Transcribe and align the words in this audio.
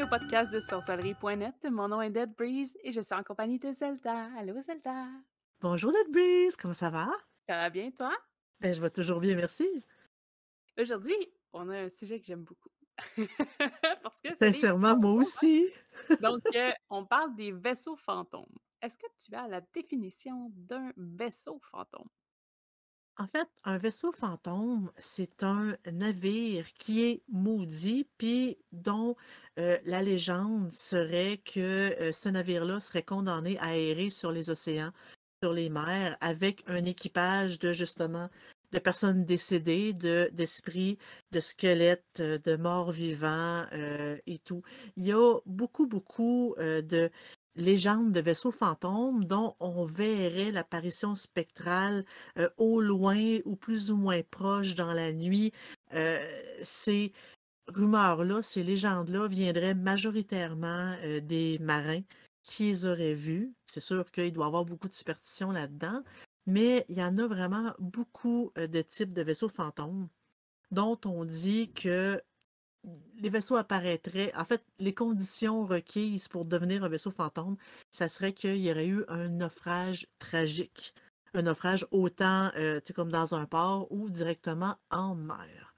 Bienvenue 0.00 0.16
au 0.16 0.18
podcast 0.18 0.50
de 0.50 0.60
sorcellerie.net. 0.60 1.66
Mon 1.70 1.88
nom 1.88 2.00
est 2.00 2.08
Dead 2.08 2.34
Breeze 2.34 2.74
et 2.82 2.90
je 2.90 3.02
suis 3.02 3.14
en 3.14 3.22
compagnie 3.22 3.58
de 3.58 3.70
Zelda. 3.70 4.30
Allô 4.38 4.58
Zelda. 4.58 5.08
Bonjour 5.60 5.92
Dead 5.92 6.10
Breeze, 6.10 6.56
comment 6.56 6.72
ça 6.72 6.88
va? 6.88 7.06
Ça 7.46 7.56
va 7.56 7.68
bien 7.68 7.90
toi? 7.90 8.16
Ben, 8.60 8.72
je 8.72 8.80
vais 8.80 8.88
toujours 8.88 9.20
bien, 9.20 9.36
merci. 9.36 9.68
Aujourd'hui, 10.80 11.16
on 11.52 11.68
a 11.68 11.80
un 11.80 11.88
sujet 11.90 12.18
que 12.18 12.24
j'aime 12.24 12.44
beaucoup. 12.44 12.70
Parce 14.02 14.20
que 14.20 14.34
Sincèrement, 14.36 14.96
moi 14.96 15.12
aussi. 15.12 15.68
Donc, 16.22 16.40
euh, 16.54 16.72
on 16.88 17.04
parle 17.04 17.34
des 17.34 17.52
vaisseaux 17.52 17.96
fantômes. 17.96 18.56
Est-ce 18.80 18.96
que 18.96 19.06
tu 19.18 19.34
as 19.34 19.48
la 19.48 19.60
définition 19.60 20.50
d'un 20.54 20.94
vaisseau 20.96 21.60
fantôme? 21.60 22.08
En 23.20 23.26
fait, 23.26 23.46
un 23.64 23.76
vaisseau 23.76 24.12
fantôme, 24.12 24.90
c'est 24.96 25.42
un 25.42 25.76
navire 25.92 26.72
qui 26.72 27.04
est 27.04 27.22
maudit, 27.28 28.08
puis 28.16 28.56
dont 28.72 29.14
euh, 29.58 29.76
la 29.84 30.00
légende 30.00 30.72
serait 30.72 31.36
que 31.36 31.60
euh, 31.60 32.12
ce 32.12 32.30
navire-là 32.30 32.80
serait 32.80 33.02
condamné 33.02 33.58
à 33.58 33.76
errer 33.76 34.08
sur 34.08 34.32
les 34.32 34.48
océans, 34.48 34.90
sur 35.42 35.52
les 35.52 35.68
mers, 35.68 36.16
avec 36.22 36.64
un 36.66 36.82
équipage 36.86 37.58
de 37.58 37.74
justement 37.74 38.30
de 38.72 38.78
personnes 38.78 39.26
décédées, 39.26 39.92
de 39.92 40.30
d'esprits, 40.32 40.96
de 41.30 41.40
squelettes, 41.40 42.20
euh, 42.20 42.38
de 42.38 42.56
morts 42.56 42.90
vivants 42.90 43.66
et 44.26 44.38
tout. 44.38 44.62
Il 44.96 45.04
y 45.04 45.12
a 45.12 45.38
beaucoup, 45.44 45.86
beaucoup 45.86 46.54
de 46.58 47.10
légendes 47.56 48.12
de 48.12 48.20
vaisseaux 48.20 48.52
fantômes 48.52 49.24
dont 49.24 49.56
on 49.60 49.84
verrait 49.84 50.52
l'apparition 50.52 51.14
spectrale 51.14 52.04
euh, 52.38 52.48
au 52.56 52.80
loin 52.80 53.38
ou 53.44 53.56
plus 53.56 53.90
ou 53.90 53.96
moins 53.96 54.22
proche 54.22 54.74
dans 54.74 54.92
la 54.92 55.12
nuit. 55.12 55.52
Euh, 55.94 56.20
ces 56.62 57.12
rumeurs-là, 57.68 58.42
ces 58.42 58.62
légendes-là 58.62 59.28
viendraient 59.28 59.74
majoritairement 59.74 60.96
euh, 61.04 61.20
des 61.20 61.58
marins 61.58 62.02
qui 62.42 62.64
les 62.70 62.84
auraient 62.86 63.14
vus. 63.14 63.52
C'est 63.66 63.80
sûr 63.80 64.10
qu'il 64.10 64.32
doit 64.32 64.46
y 64.46 64.48
avoir 64.48 64.64
beaucoup 64.64 64.88
de 64.88 64.94
superstitions 64.94 65.52
là-dedans, 65.52 66.02
mais 66.46 66.84
il 66.88 66.96
y 66.96 67.02
en 67.02 67.18
a 67.18 67.26
vraiment 67.26 67.74
beaucoup 67.78 68.52
de 68.56 68.80
types 68.80 69.12
de 69.12 69.22
vaisseaux 69.22 69.48
fantômes 69.48 70.08
dont 70.70 70.98
on 71.04 71.24
dit 71.24 71.70
que 71.72 72.20
les 73.18 73.28
vaisseaux 73.28 73.56
apparaîtraient. 73.56 74.32
En 74.34 74.44
fait, 74.44 74.64
les 74.78 74.94
conditions 74.94 75.64
requises 75.66 76.28
pour 76.28 76.46
devenir 76.46 76.84
un 76.84 76.88
vaisseau 76.88 77.10
fantôme, 77.10 77.56
ça 77.90 78.08
serait 78.08 78.32
qu'il 78.32 78.56
y 78.56 78.70
aurait 78.70 78.88
eu 78.88 79.04
un 79.08 79.28
naufrage 79.28 80.06
tragique. 80.18 80.94
Un 81.34 81.42
naufrage 81.42 81.86
autant 81.90 82.50
euh, 82.56 82.80
comme 82.94 83.10
dans 83.12 83.34
un 83.34 83.46
port 83.46 83.90
ou 83.92 84.10
directement 84.10 84.76
en 84.90 85.14
mer. 85.14 85.74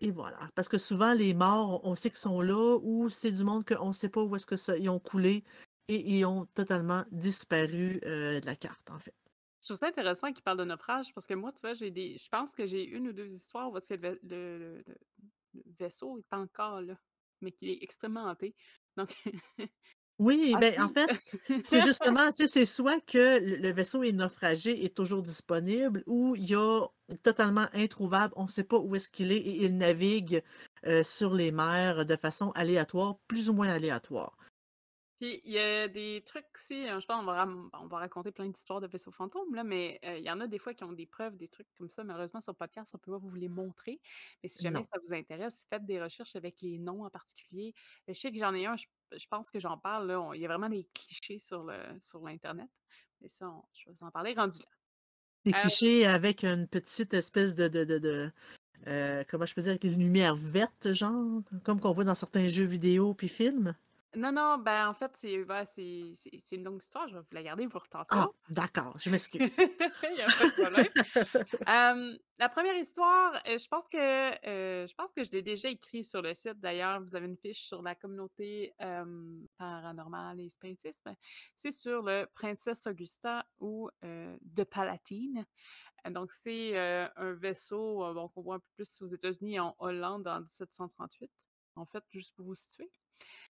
Et 0.00 0.10
voilà. 0.10 0.38
Parce 0.54 0.68
que 0.68 0.78
souvent, 0.78 1.12
les 1.12 1.34
morts, 1.34 1.80
on 1.84 1.94
sait 1.94 2.10
qu'ils 2.10 2.18
sont 2.18 2.40
là 2.40 2.78
ou 2.82 3.10
c'est 3.10 3.32
du 3.32 3.44
monde 3.44 3.64
qu'on 3.64 3.88
ne 3.88 3.92
sait 3.92 4.08
pas 4.08 4.22
où 4.22 4.34
est-ce 4.36 4.46
que 4.46 4.56
ça, 4.56 4.76
ils 4.76 4.88
ont 4.88 5.00
coulé 5.00 5.44
et 5.88 6.18
ils 6.18 6.24
ont 6.24 6.46
totalement 6.54 7.04
disparu 7.12 8.00
euh, 8.06 8.40
de 8.40 8.46
la 8.46 8.56
carte, 8.56 8.90
en 8.90 8.98
fait. 8.98 9.14
Je 9.62 9.68
trouve 9.68 9.78
ça 9.78 9.88
intéressant 9.88 10.32
qu'il 10.32 10.42
parle 10.42 10.58
de 10.58 10.64
naufrage 10.64 11.12
parce 11.14 11.26
que 11.26 11.34
moi, 11.34 11.52
tu 11.52 11.60
vois, 11.60 11.74
j'ai 11.74 11.90
des. 11.90 12.18
Je 12.18 12.28
pense 12.28 12.54
que 12.54 12.66
j'ai 12.66 12.84
une 12.84 13.08
ou 13.08 13.12
deux 13.12 13.28
histoires 13.34 13.70
où 13.72 13.78
que 13.80 13.94
le, 13.94 14.18
le- 14.22 14.82
le- 14.86 15.64
vaisseau 15.78 16.18
est 16.18 16.34
encore 16.34 16.82
là, 16.82 16.96
mais 17.40 17.52
qu'il 17.52 17.70
est 17.70 17.82
extrêmement 17.82 18.24
hanté. 18.26 18.54
Donc, 18.96 19.14
Oui, 20.18 20.56
ah 20.56 20.60
ben 20.60 20.80
en 20.80 20.88
fait, 20.88 21.10
c'est 21.62 21.80
justement, 21.82 22.32
tu 22.32 22.46
sais, 22.46 22.52
c'est 22.52 22.66
soit 22.66 23.00
que 23.00 23.38
le 23.38 23.70
vaisseau 23.70 24.02
est 24.02 24.12
naufragé, 24.12 24.84
est 24.84 24.96
toujours 24.96 25.20
disponible, 25.22 26.02
ou 26.06 26.34
il 26.36 26.44
y 26.50 26.54
a 26.54 26.86
totalement 27.22 27.66
introuvable, 27.74 28.32
on 28.36 28.44
ne 28.44 28.48
sait 28.48 28.64
pas 28.64 28.78
où 28.78 28.94
est-ce 28.96 29.10
qu'il 29.10 29.30
est 29.30 29.36
et 29.36 29.64
il 29.66 29.76
navigue 29.76 30.42
euh, 30.86 31.02
sur 31.04 31.34
les 31.34 31.52
mers 31.52 32.06
de 32.06 32.16
façon 32.16 32.50
aléatoire, 32.52 33.18
plus 33.28 33.50
ou 33.50 33.52
moins 33.52 33.68
aléatoire. 33.68 34.38
Puis 35.20 35.40
il 35.44 35.52
y 35.52 35.58
a 35.58 35.88
des 35.88 36.22
trucs 36.26 36.46
aussi, 36.56 36.74
hein, 36.88 37.00
je 37.00 37.06
pense 37.06 37.20
qu'on 37.20 37.24
va, 37.26 37.32
ram- 37.34 37.70
on 37.72 37.86
va 37.86 37.98
raconter 37.98 38.32
plein 38.32 38.48
d'histoires 38.48 38.80
de 38.80 38.86
vaisseaux 38.86 39.12
fantômes, 39.12 39.54
là, 39.54 39.64
mais 39.64 39.98
euh, 40.04 40.18
il 40.18 40.24
y 40.24 40.30
en 40.30 40.40
a 40.40 40.46
des 40.46 40.58
fois 40.58 40.74
qui 40.74 40.84
ont 40.84 40.92
des 40.92 41.06
preuves, 41.06 41.36
des 41.36 41.48
trucs 41.48 41.68
comme 41.78 41.88
ça. 41.88 42.04
Malheureusement, 42.04 42.40
sur 42.42 42.52
le 42.52 42.56
podcast, 42.58 42.92
on 42.94 42.98
peut 42.98 43.12
pas 43.12 43.18
vous 43.18 43.34
les 43.34 43.48
montrer. 43.48 44.00
Mais 44.42 44.48
si 44.50 44.62
jamais 44.62 44.80
Non. 44.80 44.84
ça 44.84 44.98
vous 45.06 45.14
intéresse, 45.14 45.64
faites 45.70 45.86
des 45.86 46.02
recherches 46.02 46.36
avec 46.36 46.60
les 46.62 46.78
noms 46.78 47.04
en 47.04 47.10
particulier. 47.10 47.74
Je 48.08 48.12
sais 48.14 48.30
que 48.32 48.38
j'en 48.38 48.54
ai 48.54 48.66
un, 48.66 48.76
je, 48.76 48.86
je 49.18 49.26
pense 49.28 49.50
que 49.50 49.58
j'en 49.60 49.78
parle, 49.78 50.10
Il 50.34 50.40
y 50.40 50.44
a 50.44 50.48
vraiment 50.48 50.68
des 50.68 50.86
clichés 50.94 51.38
sur 51.38 51.64
le 51.64 51.76
sur 52.00 52.20
l'Internet. 52.26 52.68
Mais 53.20 53.28
ça, 53.28 53.48
on- 53.50 53.64
je 53.72 53.88
vais 53.88 53.92
vous 53.98 54.04
en 54.06 54.10
parler 54.10 54.34
rendu 54.34 54.58
là. 54.60 54.66
Des 55.44 55.52
Euh, 55.54 55.58
clichés 55.60 56.04
avec 56.06 56.44
une 56.44 56.66
petite 56.68 57.14
espèce 57.14 57.54
de, 57.54 57.68
de, 57.68 57.84
de, 57.84 57.98
de, 57.98 58.32
euh, 58.88 59.24
comment 59.28 59.46
je 59.46 59.54
peux 59.54 59.62
dire, 59.62 59.70
avec 59.72 59.84
une 59.84 59.98
lumière 59.98 60.36
verte, 60.36 60.92
genre, 60.92 61.42
comme 61.64 61.80
qu'on 61.80 61.92
voit 61.92 62.04
dans 62.04 62.14
certains 62.16 62.46
jeux 62.48 62.64
vidéo 62.64 63.14
puis 63.14 63.28
films? 63.28 63.76
Non, 64.14 64.32
non, 64.32 64.58
ben 64.58 64.88
en 64.88 64.94
fait, 64.94 65.12
c'est 65.16 65.42
ouais, 65.44 65.66
c'est 65.66 66.12
c'est- 66.16 66.38
c'est 66.42 66.56
une 66.56 66.64
longue 66.64 66.82
histoire, 66.82 67.08
je 67.08 67.14
vais 67.16 67.20
vous 67.20 67.26
la 67.34 67.42
garder 67.42 67.68
pour 67.68 67.88
Ah, 68.08 68.28
tantôt. 68.28 68.36
d'accord, 68.48 68.98
je 68.98 69.10
m'excuse. 69.10 69.62
Il 70.10 70.14
n'y 70.16 70.22
a 70.22 70.30
pas 70.30 70.46
de 70.46 70.52
problème. 70.52 70.88
La 72.38 72.48
première 72.50 72.76
histoire, 72.76 73.34
heu, 73.48 73.58
je 73.58 73.66
pense 73.68 73.88
que, 73.88 73.96
heu, 74.46 74.86
je 74.86 74.94
pense 74.94 75.10
que 75.16 75.24
je 75.24 75.30
l'ai 75.30 75.42
déjà 75.42 75.68
écrit 75.70 76.04
sur 76.04 76.20
le 76.22 76.34
site 76.34 76.60
d'ailleurs. 76.60 77.00
Vous 77.02 77.16
avez 77.16 77.26
une 77.26 77.36
fiche 77.38 77.64
sur 77.66 77.82
la 77.82 77.94
communauté, 77.94 78.74
paranormale 79.58 80.40
et 80.40 80.48
spiritisme. 80.48 81.14
C'est 81.56 81.70
sur 81.70 82.02
le 82.02 82.26
Princesse 82.34 82.86
Augusta 82.86 83.46
ou, 83.58 83.88
heu, 84.04 84.38
de 84.42 84.64
Palatine. 84.64 85.46
Donc 86.10 86.32
c'est, 86.32 86.76
un 86.78 87.34
vaisseau, 87.34 88.14
bon 88.14 88.28
qu'on 88.28 88.42
voit 88.42 88.56
un 88.56 88.60
peu 88.60 88.68
plus 88.76 89.02
aux 89.02 89.06
États-Unis 89.08 89.56
et 89.56 89.60
en 89.60 89.76
Hollande 89.78 90.28
en 90.28 90.40
1738, 90.40 91.32
en 91.76 91.86
fait, 91.86 92.04
juste 92.10 92.34
pour 92.36 92.46
vous 92.46 92.54
situer. 92.54 92.90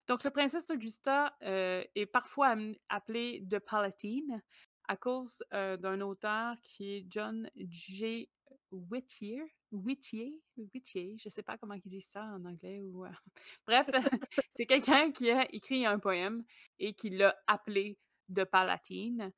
Donc 0.08 0.22
le 0.22 0.30
Princesse 0.30 0.70
Augusta, 0.70 1.34
heu, 1.42 1.84
est 1.94 2.06
parfois 2.06 2.54
appelée 2.88 3.40
de 3.40 3.58
Palatine 3.58 4.40
à 4.88 4.96
cause, 4.96 5.42
heu, 5.52 5.76
d'un 5.78 6.00
auteur 6.00 6.54
qui 6.62 6.92
est 6.98 7.06
John 7.08 7.50
J. 7.56 8.28
Whittier 8.70 9.42
Whittier 9.72 10.32
Whittier, 10.56 11.16
je 11.18 11.28
sais 11.28 11.42
pas 11.42 11.56
comment 11.58 11.74
ils 11.74 11.82
disent 11.88 12.06
ça 12.08 12.22
en 12.24 12.44
anglais 12.44 12.80
ou, 12.80 13.04
heu 13.04 13.10
bref, 13.66 13.88
c'est 14.52 14.66
quelqu'un 14.66 15.10
qui 15.12 15.30
a 15.30 15.46
écrit 15.52 15.86
un 15.86 15.98
poème 15.98 16.44
et 16.78 16.94
qui 16.94 17.10
l'a 17.10 17.34
appelé 17.48 17.98
de 18.28 18.44
Palatine. 18.44 19.32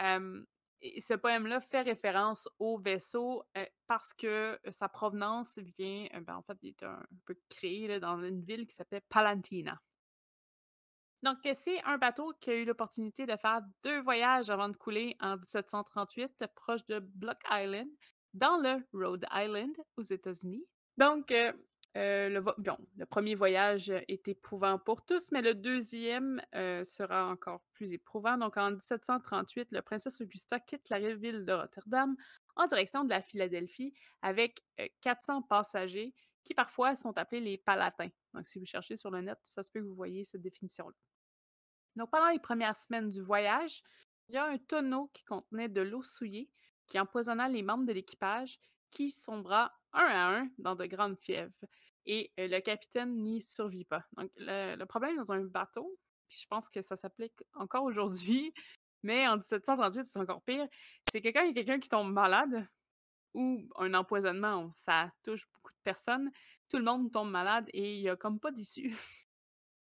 Ce 0.00 1.14
poème-là 1.14 1.60
fait 1.60 1.82
référence 1.82 2.48
au 2.58 2.78
vaisseau, 2.78 3.44
parce 3.86 4.12
que, 4.14 4.58
sa 4.70 4.88
provenance 4.88 5.58
vient, 5.58 6.08
ben, 6.22 6.36
en 6.36 6.42
fait, 6.42 6.58
il 6.62 6.70
est 6.70 6.82
un 6.82 7.02
peu 7.24 7.36
créé, 7.48 8.00
dans 8.00 8.20
une 8.22 8.42
ville 8.42 8.66
qui 8.66 8.74
s'appelle 8.74 9.02
Palantina. 9.08 9.80
Donc, 11.22 11.38
c'est 11.54 11.82
un 11.84 11.98
bateau 11.98 12.32
qui 12.40 12.50
a 12.50 12.54
eu 12.54 12.64
l'opportunité 12.64 13.26
de 13.26 13.36
faire 13.36 13.62
deux 13.84 14.00
voyages 14.00 14.50
avant 14.50 14.68
de 14.68 14.76
couler 14.76 15.16
en 15.20 15.36
1738, 15.36 16.44
proche 16.54 16.84
de 16.86 16.98
Block 16.98 17.38
Island, 17.50 17.88
dans 18.34 18.56
le 18.56 18.82
Rhode 18.92 19.26
Island, 19.32 19.76
aux 19.96 20.02
États-Unis. 20.02 20.64
Donc, 20.96 21.30
euh, 21.30 21.52
euh, 21.96 22.30
le, 22.30 22.40
bon, 22.40 22.78
le 22.96 23.04
premier 23.04 23.34
voyage 23.34 23.90
est 23.90 24.26
éprouvant 24.26 24.78
pour 24.78 25.04
tous, 25.04 25.30
mais 25.30 25.42
le 25.42 25.54
deuxième 25.54 26.40
euh, 26.54 26.84
sera 26.84 27.26
encore 27.28 27.60
plus 27.74 27.92
éprouvant. 27.92 28.38
Donc, 28.38 28.56
en 28.56 28.70
1738, 28.70 29.68
le 29.72 29.82
Princesse 29.82 30.20
Augusta 30.22 30.58
quitte 30.58 30.88
la 30.88 30.98
ville 31.14 31.44
de 31.44 31.52
Rotterdam 31.52 32.16
en 32.56 32.66
direction 32.66 33.04
de 33.04 33.10
la 33.10 33.20
Philadelphie 33.20 33.92
avec 34.22 34.62
euh, 34.80 34.86
400 35.02 35.42
passagers 35.42 36.14
qui 36.44 36.54
parfois 36.54 36.96
sont 36.96 37.16
appelés 37.18 37.40
les 37.40 37.58
palatins. 37.58 38.10
Donc, 38.32 38.46
si 38.46 38.58
vous 38.58 38.64
cherchez 38.64 38.96
sur 38.96 39.10
le 39.10 39.20
net, 39.20 39.38
ça 39.44 39.62
se 39.62 39.70
peut 39.70 39.80
que 39.80 39.84
vous 39.84 39.94
voyez 39.94 40.24
cette 40.24 40.42
définition-là. 40.42 40.96
Donc, 41.96 42.10
pendant 42.10 42.28
les 42.30 42.38
premières 42.38 42.76
semaines 42.76 43.08
du 43.08 43.20
voyage, 43.20 43.82
il 44.28 44.34
y 44.34 44.38
a 44.38 44.46
un 44.46 44.58
tonneau 44.58 45.10
qui 45.12 45.24
contenait 45.24 45.68
de 45.68 45.80
l'eau 45.82 46.02
souillée 46.02 46.50
qui 46.86 46.98
empoisonna 46.98 47.48
les 47.48 47.62
membres 47.62 47.86
de 47.86 47.92
l'équipage 47.92 48.58
qui 48.90 49.10
sombra 49.10 49.72
un 49.92 50.04
à 50.04 50.38
un 50.38 50.48
dans 50.58 50.74
de 50.74 50.86
grandes 50.86 51.18
fièvres. 51.18 51.52
Et 52.06 52.32
euh, 52.38 52.48
le 52.48 52.60
capitaine 52.60 53.22
n'y 53.22 53.42
survit 53.42 53.84
pas. 53.84 54.04
Donc, 54.16 54.30
le, 54.36 54.76
le 54.76 54.86
problème 54.86 55.16
dans 55.16 55.32
un 55.32 55.40
bateau, 55.44 55.98
puis 56.28 56.38
je 56.40 56.46
pense 56.46 56.68
que 56.68 56.82
ça 56.82 56.96
s'applique 56.96 57.44
encore 57.54 57.84
aujourd'hui, 57.84 58.52
mais 59.02 59.26
en 59.28 59.36
1738, 59.36 60.04
c'est 60.06 60.18
encore 60.18 60.42
pire, 60.42 60.66
c'est 61.10 61.20
que 61.20 61.28
quand 61.28 61.42
il 61.42 61.48
y 61.48 61.50
a 61.50 61.54
quelqu'un 61.54 61.80
qui 61.80 61.88
tombe 61.88 62.12
malade 62.12 62.66
ou 63.34 63.68
un 63.76 63.94
empoisonnement, 63.94 64.72
ça 64.76 65.12
touche 65.22 65.46
beaucoup 65.52 65.72
de 65.72 65.80
personnes, 65.84 66.30
tout 66.68 66.78
le 66.78 66.84
monde 66.84 67.10
tombe 67.12 67.30
malade 67.30 67.68
et 67.72 67.96
il 67.96 68.00
n'y 68.02 68.08
a 68.08 68.16
comme 68.16 68.40
pas 68.40 68.50
d'issue. 68.50 68.96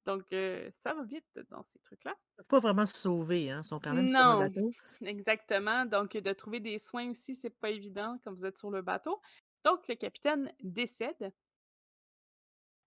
Donc, 0.04 0.25
euh, 0.32 0.69
ça 0.72 0.94
va 0.94 1.04
vite 1.04 1.38
dans 1.50 1.62
ces 1.62 1.78
trucs-là. 1.81 2.14
Pas 2.49 2.58
vraiment 2.58 2.87
se 2.87 2.99
sauver, 2.99 3.50
hein, 3.50 3.60
ils 3.62 3.66
sont 3.66 3.78
quand 3.78 3.94
même 3.94 4.08
sur 4.08 4.19
Non, 4.19 4.38
bateau. 4.38 4.70
exactement. 5.02 5.87
Donc, 5.87 6.16
de 6.16 6.32
trouver 6.32 6.60
des 6.60 6.78
soins 6.78 7.10
aussi, 7.10 7.34
c'est 7.34 7.50
pas 7.50 7.70
évident 7.70 8.19
quand 8.25 8.32
vous 8.32 8.44
êtes 8.44 8.58
sur 8.58 8.70
le 8.70 8.82
bateau. 8.82 9.20
Donc, 9.64 9.87
le 9.88 9.94
capitaine 9.94 10.52
décède. 10.60 11.32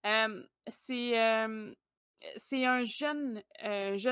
C'est, 0.03 1.17
un 2.65 2.83
jeune, 2.83 3.43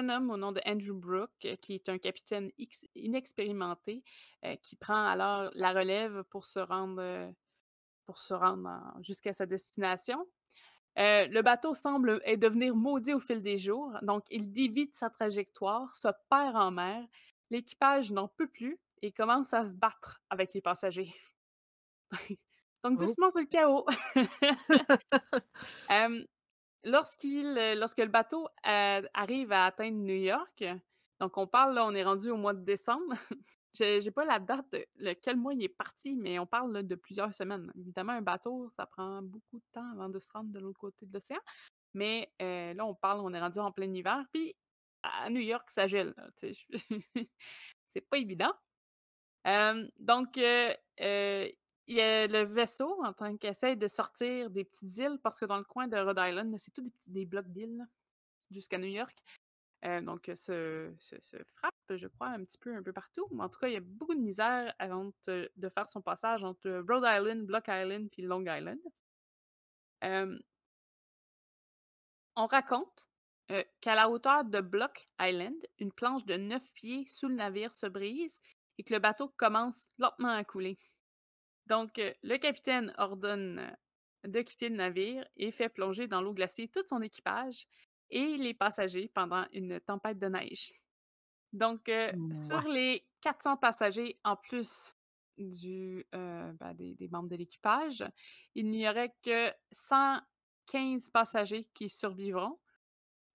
homme 0.10 0.32
au 0.32 0.38
nom 0.38 0.52
de 0.52 0.62
Andrew 0.66 0.94
Brooke, 0.94 1.58
qui 1.62 1.76
est 1.76 1.90
un 1.90 1.98
capitaine 1.98 2.52
inexpérimenté, 2.96 4.04
qui 4.62 4.76
prend 4.78 5.06
alors 5.06 5.52
la 5.54 5.74
relève 5.74 6.24
pour 6.30 6.46
se 6.46 6.60
rendre, 6.60 7.34
pour 8.06 8.18
se 8.20 8.34
rendre 8.34 8.70
en 8.70 9.04
jusqu'à 9.04 9.34
sa 9.34 9.46
destination. 9.46 10.26
Euh, 11.00 11.28
le 11.28 11.42
bateau 11.42 11.74
semble 11.74 12.22
euh, 12.28 12.38
devenir 12.38 12.75
maudit 12.75 13.13
au 13.13 13.19
fil 13.19 13.42
des 13.42 13.57
jours, 13.57 13.98
donc 14.04 14.24
il 14.30 14.51
dévie 14.51 14.88
de 14.88 14.94
sa 14.94 15.10
trajectoire, 15.10 15.95
se 15.95 16.10
perd 16.30 16.56
en 16.56 16.72
mer. 16.72 17.04
L'équipage 17.50 18.12
n'en 18.12 18.28
peut 18.28 18.48
plus 18.48 18.78
et 19.01 19.12
commence 19.12 19.54
à 19.54 19.66
se 19.66 19.74
battre 19.74 20.22
avec 20.30 20.54
les 20.54 20.62
passagers. 20.62 21.13
donc 22.84 23.00
doucement, 23.00 23.31
c'est 23.31 23.42
le 23.42 23.48
chaos. 23.48 23.86
Lorsqu'il, 26.86 27.57
euh, 27.57 27.75
lorsque 27.75 28.00
le 28.00 28.07
bateau, 28.07 28.50
heu, 28.68 29.07
arrive 29.13 29.54
à 29.54 29.68
atteindre 29.68 29.98
New 29.98 30.16
York, 30.16 30.66
donc 31.19 31.38
on 31.38 31.48
parle 31.48 31.75
là, 31.75 31.86
on 31.86 31.96
est 31.96 32.04
rendu 32.04 32.30
au 32.30 32.36
mois 32.36 32.54
de 32.54 32.63
décembre. 32.63 33.13
J'ai 33.74 34.02
j'ai 34.02 34.12
pas 34.12 34.25
la 34.25 34.40
date 34.40 34.72
de 34.72 34.86
lequel 34.98 35.36
mois 35.38 35.54
il 35.54 35.64
est 35.64 35.70
parti, 35.70 36.16
mais 36.16 36.38
on 36.40 36.46
parle 36.46 36.84
de 36.84 36.96
plusieurs 36.96 37.34
semaines. 37.34 37.72
Évidemment, 37.78 38.14
un 38.14 38.22
bateau, 38.22 38.70
ça 38.72 38.86
prend 38.86 39.22
beaucoup 39.24 39.58
de 39.58 39.64
temps 39.74 39.90
avant 39.94 40.10
de 40.10 40.20
se 40.20 40.31
rendre 40.31 40.52
de 40.52 40.60
l'autre 40.60 40.80
côté 40.80 41.06
de 41.08 41.14
l'océan, 41.14 41.40
mais 41.94 42.31
heu, 42.42 42.74
là, 42.74 42.86
on 42.86 42.96
parle 42.96 43.22
on 43.22 43.34
est 43.34 43.40
rendu 43.42 43.60
en 43.60 43.72
plein 43.72 43.94
hiver, 43.94 44.25
puis 44.34 44.56
à 45.04 45.30
New 45.30 45.42
York, 45.42 45.70
ça 45.72 45.88
gèle, 45.88 46.14
je 46.44 46.54
c'est 47.88 48.02
pas 48.10 48.18
évident. 48.18 48.54
Donc 50.00 50.38
heu 50.38 50.74
heu, 51.02 51.52
il 51.88 51.96
y 51.98 52.02
a 52.02 52.28
le 52.28 52.44
vaisseau 52.44 53.04
en 53.04 53.14
tant 53.14 53.36
qu'essaie 53.38 53.75
de 53.75 53.88
sortir 53.88 54.50
des 54.50 54.64
petites 54.64 54.98
îles 54.98 55.20
parce 55.22 55.40
que 55.40 55.46
dans 55.46 55.58
le 55.58 55.64
coin 55.66 55.88
de 55.88 55.98
Rhode 55.98 56.20
Island, 56.20 56.56
c'est 56.58 56.72
tout 56.72 56.81
des 56.81 56.92
petits 56.92 57.12
des 57.12 57.25
blocs 57.25 57.50
d'îles, 57.52 57.86
jusqu'à 58.52 58.78
New 58.80 58.88
York. 58.88 59.18
Heu, 59.84 60.02
donc 60.02 60.30
heu, 60.30 60.36
se 60.36 60.94
frappe, 61.56 61.76
je 61.98 62.08
crois, 62.08 62.30
un 62.30 62.44
petit 62.44 62.58
peu 62.58 62.76
un 62.76 62.84
peu 62.84 62.94
partout. 62.94 63.28
Mais 63.32 63.44
en 63.44 63.50
tout 63.50 63.60
cas, 63.60 63.68
il 63.68 63.74
y 63.74 63.78
a 63.78 63.82
beaucoup 63.82 64.16
de 64.16 64.20
misère 64.22 64.74
avant 64.80 65.12
de 65.28 65.70
faire 65.70 65.88
son 65.90 66.02
passage 66.02 66.44
entre 66.44 66.70
Rhode 66.88 67.04
Island, 67.06 67.46
Block 67.46 67.66
Island 67.68 68.10
puis 68.12 68.22
Long 68.24 68.42
Island. 68.48 68.80
Hem 70.02 70.44
on 72.36 72.48
raconte, 72.48 73.08
qu'à 73.82 73.96
la 73.96 74.10
hauteur 74.10 74.46
de 74.46 74.62
Block 74.62 75.08
Island, 75.20 75.56
une 75.80 75.92
planche 75.92 76.26
de 76.26 76.36
9 76.36 76.64
pieds 76.74 77.06
sous 77.08 77.28
le 77.28 77.36
navire 77.36 77.72
se 77.72 77.86
brise 77.86 78.40
et 78.78 78.84
que 78.84 78.94
le 78.94 79.00
bateau 79.00 79.30
commence 79.38 79.86
lentement 80.00 80.30
à 80.34 80.44
couler. 80.44 80.80
Donc 81.68 82.02
le 82.24 82.38
capitaine 82.38 82.94
ordonne, 82.98 83.76
de 84.26 84.42
quitter 84.42 84.70
le 84.70 84.78
navire 84.78 85.26
et 85.38 85.52
fait 85.52 85.70
plonger 85.70 86.08
dans 86.08 86.22
l'eau 86.22 86.34
glacée 86.34 86.70
tout 86.70 86.84
son 86.88 87.02
équipage 87.02 87.66
et 88.13 88.38
les 88.38 88.56
passagers 88.56 89.10
pendant 89.13 89.45
une 89.54 89.81
tempête 89.81 90.19
de 90.19 90.27
neige. 90.27 90.74
Donc 91.54 91.89
heu, 91.89 92.12
sur 92.33 92.62
les 92.63 93.07
400 93.21 93.57
passagers 93.57 94.19
en 94.24 94.36
plus 94.36 94.95
du, 95.38 96.06
heu, 96.15 96.54
bah, 96.60 96.74
des 96.74 96.95
des 96.95 97.07
membres 97.10 97.30
de 97.30 97.36
l'équipage, 97.36 98.04
il 98.56 98.69
n'y 98.69 98.88
aurait 98.89 99.15
que 99.24 99.51
115 99.71 101.10
passagers 101.12 101.65
qui 101.74 101.89
survivront, 101.89 102.60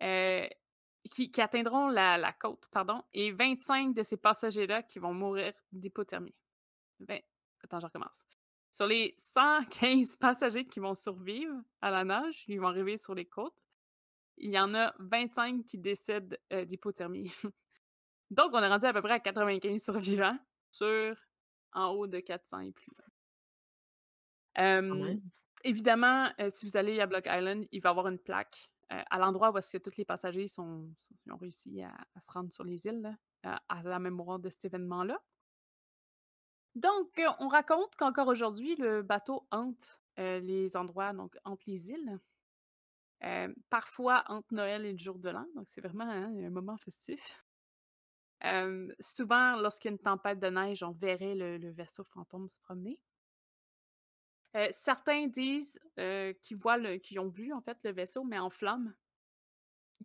heu, 0.02 0.48
qui 1.12 1.30
qui 1.32 1.40
atteindront 1.42 1.88
la 1.88 2.18
la 2.18 2.32
côte, 2.32 2.68
pardon, 2.72 3.02
et 3.12 3.32
25 3.32 3.94
de 3.94 4.02
ces 4.04 4.16
passagers-là 4.18 4.82
qui 4.84 4.98
vont 5.00 5.14
mourir 5.14 5.52
d'hypothermie. 5.72 6.36
Attends, 7.62 7.80
je 7.80 7.86
recommence. 7.86 8.26
Sur 8.70 8.86
les 8.86 9.14
115 9.18 10.16
passagers 10.20 10.66
qui 10.66 10.80
vont 10.80 10.94
survivre 10.94 11.54
à 11.80 11.90
la 11.90 12.04
nage, 12.04 12.44
ils 12.48 12.60
vont 12.60 12.68
arriver 12.68 12.98
sur 12.98 13.14
les 13.14 13.26
côtes, 13.26 13.67
il 14.40 14.50
y 14.50 14.58
en 14.58 14.74
a 14.74 14.94
25 14.98 15.64
qui 15.66 15.78
décèdent, 15.78 16.38
heu, 16.52 16.64
d'hypothermie. 16.66 17.32
Donc 18.30 18.50
on 18.54 18.60
est 18.62 18.68
rendu 18.68 18.86
à 18.86 18.92
peu 18.94 19.02
près 19.02 19.14
à 19.14 19.20
95 19.20 19.82
survivants 19.82 20.38
sur 20.70 21.16
en 21.74 21.88
haut 21.90 22.06
de 22.08 22.20
400 22.20 22.60
et 22.60 22.72
plus, 22.72 22.92
évidemment, 25.64 26.28
heu, 26.40 26.50
si 26.50 26.66
vous 26.66 26.76
allez 26.76 27.00
à 27.00 27.06
Block 27.06 27.26
Island, 27.26 27.66
il 27.72 27.80
va 27.82 27.90
y 27.90 27.92
avoir 27.92 28.08
une 28.08 28.18
plaque, 28.18 28.70
heu, 28.92 28.96
à 29.10 29.18
l'endroit 29.18 29.50
où 29.52 29.58
est-ce 29.58 29.70
que 29.76 29.78
tous 29.82 29.96
les 29.96 30.04
passagers 30.04 30.48
sont 30.48 30.92
sont 30.96 31.14
ont 31.32 31.36
réussi 31.36 31.82
à 31.82 31.92
à 32.14 32.20
se 32.20 32.30
rendre 32.32 32.52
sur 32.52 32.64
les 32.64 32.86
îles, 32.86 33.00
là, 33.02 33.16
à 33.44 33.62
à 33.68 33.82
la 33.82 33.98
mémoire 33.98 34.38
de 34.38 34.50
cet 34.50 34.64
événement-là. 34.66 35.20
Donc, 36.74 37.20
on 37.40 37.48
raconte 37.48 37.94
qu'encore 37.96 38.28
aujourd'hui, 38.28 38.76
le 38.76 39.02
bateau 39.02 39.46
hante, 39.50 40.00
les 40.16 40.76
endroits, 40.76 41.12
donc 41.12 41.36
hante 41.44 41.66
les 41.66 41.90
îles. 41.90 42.18
Hem, 43.20 43.54
parfois 43.68 44.24
entre 44.28 44.54
Noël 44.54 44.84
et 44.86 44.92
le 44.92 44.98
jour 44.98 45.18
de 45.18 45.30
l'an, 45.30 45.46
donc 45.54 45.66
c'est 45.68 45.80
vraiment, 45.80 46.08
hein, 46.08 46.32
un 46.36 46.50
moment 46.50 46.76
festif. 46.76 47.42
Hem, 48.40 48.94
souvent, 49.00 49.56
lorsqu'il 49.56 49.88
y 49.88 49.92
a 49.92 49.96
une 49.96 49.98
tempête 49.98 50.38
de 50.38 50.48
neige, 50.48 50.82
on 50.82 50.92
verrait 50.92 51.34
le 51.34 51.70
vaisseau 51.70 52.04
fantôme 52.04 52.48
se 52.48 52.58
promener. 52.60 53.00
Heu, 54.54 54.68
certains 54.70 55.26
disent, 55.26 55.78
qu'ils 56.42 56.56
voient 56.56 56.98
qu'ils 56.98 57.20
ont 57.20 57.28
vu 57.28 57.52
en 57.52 57.60
fait 57.60 57.78
le 57.84 57.92
vaisseau, 57.92 58.24
mais 58.24 58.38
en 58.38 58.50
flammes 58.50 58.94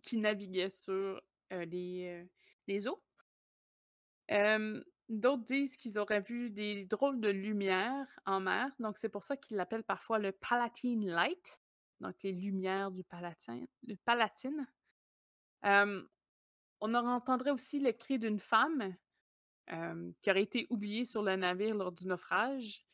qui 0.02 0.16
naviguait 0.18 0.70
sur, 0.70 1.20
les, 1.50 2.26
les 2.66 2.88
eaux. 2.88 3.02
D'autres 5.10 5.44
disent 5.44 5.76
qu'ils 5.76 5.98
auraient 5.98 6.22
vu 6.22 6.50
des 6.50 6.86
drôles 6.86 7.20
de 7.20 7.28
lumières 7.28 8.06
en 8.24 8.40
mer, 8.40 8.70
donc 8.78 8.96
c'est 8.96 9.10
pour 9.10 9.22
ça 9.22 9.36
qu'ils 9.36 9.56
l'appellent 9.56 9.84
parfois 9.84 10.18
le 10.18 10.32
Palatine 10.32 11.06
Light, 11.06 11.60
donc 12.04 12.14
les 12.22 12.32
lumières 12.32 12.90
du 12.92 13.02
Palatin 13.02 13.64
du 13.82 13.96
Palatine. 13.96 14.66
Hem, 15.62 16.06
on 16.80 16.94
en 16.94 17.06
entendrait 17.06 17.50
aussi 17.50 17.80
le 17.80 17.92
cri 17.92 18.18
d'une 18.18 18.38
femme, 18.38 18.94
qui 20.20 20.30
aurait 20.30 20.42
été 20.42 20.66
oubliée 20.68 21.06
sur 21.06 21.22
le 21.22 21.34
navire 21.36 21.74
lors 21.74 21.90
du 21.90 22.06
naufrage 22.06 22.84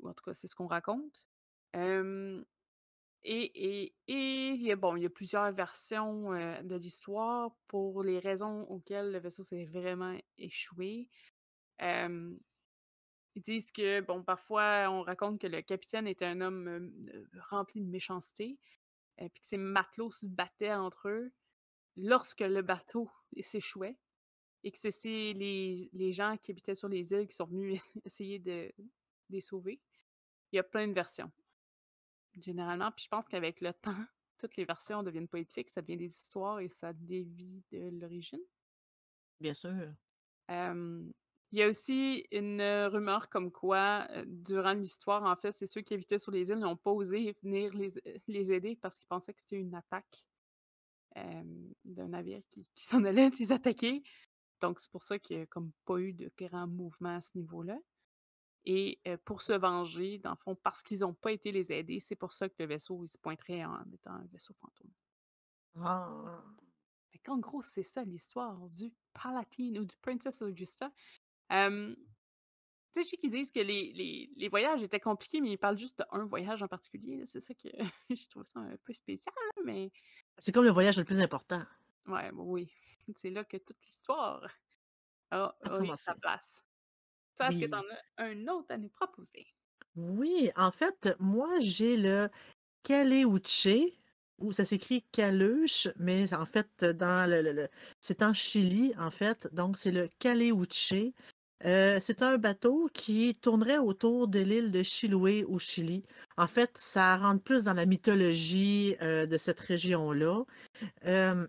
ou 0.00 0.08
en 0.08 0.14
tout 0.14 0.22
cas, 0.24 0.32
c'est 0.34 0.46
ce 0.46 0.54
qu'on 0.54 0.68
raconte. 0.68 1.26
Et 3.24 3.92
il 4.06 4.62
y 4.62 4.70
a 4.70 5.10
plusieurs 5.10 5.50
versions, 5.52 6.30
de 6.62 6.76
l'histoire 6.76 7.50
pour 7.66 8.04
les 8.04 8.20
raisons 8.20 8.62
auxquelles 8.62 9.10
le 9.10 9.18
vaisseau 9.18 9.42
s'est 9.42 9.64
vraiment 9.64 10.16
échoué. 10.38 11.10
Ils 13.38 13.42
disent 13.42 13.70
que, 13.70 14.00
bon, 14.00 14.24
parfois, 14.24 14.88
on 14.90 15.02
raconte 15.02 15.40
que 15.40 15.46
le 15.46 15.62
capitaine 15.62 16.08
était 16.08 16.24
un 16.24 16.40
homme, 16.40 16.92
rempli 17.50 17.80
de 17.80 17.86
méchanceté, 17.88 18.58
et 19.16 19.28
puis 19.28 19.40
que 19.40 19.46
ses 19.46 19.56
matelots 19.56 20.10
se 20.10 20.26
battaient 20.26 20.74
entre 20.74 21.08
eux 21.08 21.32
lorsque 21.96 22.40
le 22.40 22.62
bateau 22.62 23.08
s'échouait 23.40 23.96
et 24.64 24.72
que 24.72 24.78
c'est 24.78 25.32
les 25.34 25.88
les 25.92 26.12
gens 26.12 26.36
qui 26.36 26.50
habitaient 26.50 26.74
sur 26.74 26.88
les 26.88 27.12
îles 27.12 27.28
qui 27.28 27.36
sont 27.36 27.46
venus 27.46 27.80
essayer 28.04 28.40
de 28.40 28.72
de 28.76 28.84
les 29.30 29.40
sauver. 29.40 29.80
Il 30.50 30.56
y 30.56 30.58
a 30.58 30.64
plein 30.64 30.88
de 30.88 30.94
versions. 30.94 31.30
Généralement, 32.40 32.90
puis 32.90 33.04
je 33.04 33.08
pense 33.08 33.28
qu'avec 33.28 33.60
le 33.60 33.72
temps, 33.82 34.04
toutes 34.38 34.56
les 34.56 34.64
versions 34.64 35.04
deviennent 35.04 35.28
poétiques, 35.28 35.70
ça 35.70 35.80
devient 35.80 35.96
des 35.96 36.16
histoires 36.16 36.58
et 36.58 36.68
ça 36.68 36.92
dévie 36.92 37.62
de 37.70 37.90
l'origine. 38.00 38.42
Bien 39.40 39.54
sûr. 39.54 39.94
Il 41.52 41.58
y 41.58 41.62
a 41.62 41.68
aussi 41.68 42.26
une, 42.30 42.62
rumeur 42.62 43.28
comme 43.28 43.50
quoi, 43.50 44.06
durant 44.26 44.74
l'histoire, 44.74 45.22
en 45.24 45.36
fait, 45.36 45.52
c'est 45.52 45.66
ceux 45.66 45.80
qui 45.80 45.94
habitaient 45.94 46.18
sur 46.18 46.32
les 46.32 46.50
îles 46.50 46.58
n'ont 46.58 46.76
pas 46.76 46.90
osé 46.90 47.36
venir 47.42 47.72
les 48.28 48.52
aider 48.52 48.76
parce 48.76 48.98
qu'ils 48.98 49.08
pensaient 49.08 49.32
que 49.32 49.40
c'était 49.40 49.56
une 49.56 49.74
attaque, 49.74 50.24
d'un 51.84 52.08
navire 52.08 52.42
qui 52.50 52.68
qui 52.74 52.84
s'en 52.84 53.02
allait 53.04 53.30
les 53.38 53.52
attaquer. 53.52 54.02
Donc 54.60 54.80
c'est 54.80 54.90
pour 54.90 55.02
ça 55.02 55.18
qu'il 55.18 55.38
y 55.38 55.40
a 55.40 55.46
comme 55.46 55.72
pas 55.84 55.98
eu 55.98 56.12
de 56.12 56.30
grand 56.36 56.66
mouvement 56.66 57.16
à 57.16 57.20
ce 57.20 57.30
niveau-là 57.34 57.78
et 58.70 59.00
pour 59.24 59.40
se 59.40 59.54
venger, 59.54 60.18
dans 60.18 60.32
le 60.32 60.36
fond, 60.36 60.54
parce 60.54 60.82
qu'ils 60.82 61.02
ont 61.02 61.14
pas 61.14 61.32
été 61.32 61.52
les 61.52 61.72
aider, 61.72 62.00
c'est 62.00 62.16
pour 62.16 62.34
ça 62.34 62.50
que 62.50 62.54
le 62.58 62.66
vaisseau, 62.66 63.02
il 63.02 63.08
se 63.08 63.16
pointerait 63.16 63.64
en 63.64 63.82
étant 63.94 64.10
un 64.10 64.26
vaisseau 64.30 64.52
fantôme. 64.60 64.90
Ah! 65.76 66.44
Qu'en 67.24 67.38
gros, 67.38 67.62
c'est 67.62 67.82
ça 67.82 68.04
l'histoire 68.04 68.58
du 68.66 68.92
Palatine 69.12 69.78
ou 69.78 69.84
du 69.84 69.96
Princess 69.96 70.40
Augusta. 70.42 70.92
Tu 72.94 73.02
sais, 73.02 73.04
je 73.04 73.08
sais 73.10 73.16
qu'ils 73.18 73.30
disent 73.30 73.50
que 73.52 73.60
les 73.60 73.92
les 73.92 74.30
les 74.36 74.48
voyages 74.48 74.82
étaient 74.82 75.00
compliqués, 75.00 75.40
mais 75.42 75.50
ils 75.52 75.58
parlent 75.58 75.78
juste 75.78 75.98
d'1 75.98 76.24
voyage 76.26 76.62
en 76.62 76.68
particulier. 76.68 77.24
C'est 77.26 77.40
ça 77.40 77.54
que 77.54 77.68
je 78.10 78.28
trouve 78.28 78.44
ça 78.44 78.60
un 78.60 78.76
peu 78.78 78.92
spécial, 78.94 79.34
là, 79.56 79.62
mais 79.64 79.92
C'est 80.38 80.52
comme 80.52 80.64
le 80.64 80.70
voyage 80.70 80.98
le 80.98 81.04
plus 81.04 81.20
important. 81.20 81.62
Ouais, 82.06 82.30
bah, 82.32 82.42
oui. 82.42 82.72
C'est 83.16 83.30
là 83.30 83.44
que 83.44 83.56
toute 83.56 83.84
l'histoire 83.86 84.48
a 85.30 85.56
A 85.66 85.80
eu 85.84 85.94
sa 85.96 86.14
place. 86.16 86.64
Toi, 87.36 87.48
est-ce 87.48 87.58
que 87.60 87.66
tu 87.66 87.76
en 87.76 87.82
as 87.90 88.02
un 88.24 88.48
autre 88.48 88.72
à 88.74 88.78
nous 88.78 88.90
proposer? 88.90 89.46
Oui, 89.96 90.50
en 90.56 90.70
fait, 90.70 91.08
moi, 91.18 91.58
j'ai 91.60 91.96
le 91.96 92.28
Caleuche, 92.84 93.68
ou 94.38 94.52
ça 94.52 94.64
s'écrit 94.66 95.04
Caluche, 95.12 95.88
mais 95.98 96.34
en 96.34 96.46
fait, 96.46 96.84
dans 96.84 97.30
le 97.30 97.42
le 97.42 97.52
le 97.52 97.68
c'est 98.00 98.22
en 98.22 98.34
Chili, 98.34 98.94
en 98.98 99.10
fait, 99.12 99.48
donc 99.54 99.78
c'est 99.78 99.92
le 99.92 100.08
Caleuche. 100.20 100.94
Heu, 101.64 101.98
c'est 102.00 102.22
un 102.22 102.38
bateau 102.38 102.88
qui 102.94 103.34
tournerait 103.40 103.78
autour 103.78 104.28
de 104.28 104.38
l'île 104.40 104.70
de 104.70 104.82
Chiloé 104.82 105.44
au 105.44 105.58
Chili. 105.58 106.04
En 106.36 106.46
fait, 106.46 106.70
ça 106.78 107.16
rentre 107.16 107.42
plus 107.42 107.64
dans 107.64 107.74
la 107.74 107.86
mythologie, 107.86 108.96
heu, 109.02 109.26
de 109.26 109.36
cette 109.38 109.60
région-là. 109.60 110.44
Hem, 111.02 111.48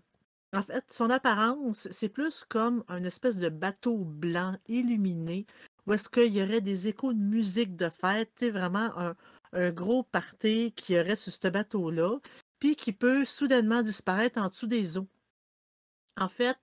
en 0.54 0.62
fait, 0.62 0.84
son 0.92 1.10
apparence, 1.10 1.88
c'est 1.92 2.08
plus 2.10 2.44
comme 2.44 2.84
un 2.88 3.04
espèce 3.04 3.38
de 3.38 3.48
bateau 3.50 4.04
blanc 4.04 4.56
illuminé 4.68 5.46
où 5.86 5.94
est-ce 5.94 6.08
qu'il 6.10 6.34
y 6.34 6.42
aurait 6.42 6.60
des 6.62 6.88
échos 6.88 7.12
de 7.14 7.18
musique 7.20 7.76
de 7.76 7.88
fête, 7.90 8.44
vraiment 8.52 8.98
un 8.98 9.16
un 9.52 9.70
gros 9.72 10.04
party 10.04 10.72
qui 10.76 10.98
aurait 11.00 11.16
sur 11.16 11.32
ce 11.32 11.48
bateau-là, 11.48 12.18
puis 12.60 12.76
qui 12.76 12.92
peut 12.92 13.24
soudainement 13.24 13.82
disparaître 13.82 14.40
en 14.40 14.48
dessous 14.48 14.66
des 14.68 14.98
eaux. 14.98 15.08
En 16.16 16.28
fait, 16.28 16.56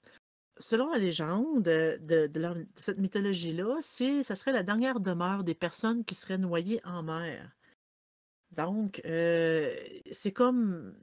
selon 0.59 0.91
la 0.91 0.97
légende 0.97 1.63
de, 1.63 2.27
de 2.27 2.67
cette 2.75 2.97
mythologie-là, 2.97 3.81
ça 3.81 4.35
serait 4.35 4.53
la 4.53 4.63
dernière 4.63 4.99
demeure 4.99 5.43
des 5.43 5.55
personnes 5.55 6.03
qui 6.05 6.15
seraient 6.15 6.37
noyées 6.37 6.81
en 6.83 7.03
mer. 7.03 7.55
Donc, 8.51 9.01
euh, 9.05 9.75
c'est 10.11 10.31
comme, 10.31 10.95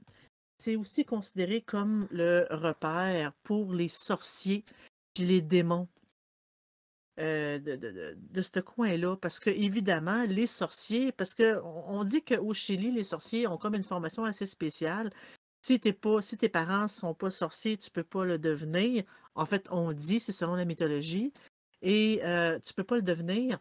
c'est 0.57 0.75
aussi 0.75 1.05
considéré 1.05 1.61
comme 1.61 2.07
le 2.11 2.47
repère 2.49 3.33
pour 3.43 3.73
les 3.73 3.87
sorciers 3.87 4.65
puis 5.13 5.25
les 5.25 5.41
démons 5.41 5.87
euh, 7.19 7.59
de, 7.59 7.75
de, 7.75 8.17
de, 8.17 8.41
ce 8.41 8.59
coin-là. 8.59 9.15
Parce 9.17 9.39
que, 9.39 9.49
évidemment, 9.49 10.25
les 10.25 10.47
sorciers, 10.47 11.11
parce 11.11 11.33
que 11.33 11.61
on 11.63 12.03
dit 12.03 12.23
qu'au 12.23 12.53
Chili, 12.53 12.91
les 12.91 13.05
sorciers 13.05 13.47
ont 13.47 13.57
comme 13.57 13.75
une 13.75 13.83
formation 13.83 14.25
assez 14.25 14.45
spéciale. 14.45 15.11
Si, 15.65 15.79
pas, 15.79 16.21
si 16.21 16.37
tes 16.37 16.49
parents 16.49 16.83
ne 16.83 16.87
sont 16.87 17.13
pas 17.15 17.31
sorciers, 17.31 17.77
tu 17.77 17.89
ne 17.89 17.93
peux 17.93 18.03
pas 18.03 18.25
le 18.25 18.37
devenir. 18.37 19.03
En 19.35 19.45
fait, 19.45 19.67
on 19.69 19.91
dit, 19.91 20.19
c'est 20.19 20.31
selon 20.31 20.55
la 20.55 20.65
mythologie. 20.65 21.33
Et 21.81 22.21
euh, 22.23 22.57
tu 22.59 22.71
ne 22.71 22.75
peux 22.75 22.83
pas 22.83 22.95
le 22.95 23.01
devenir. 23.01 23.59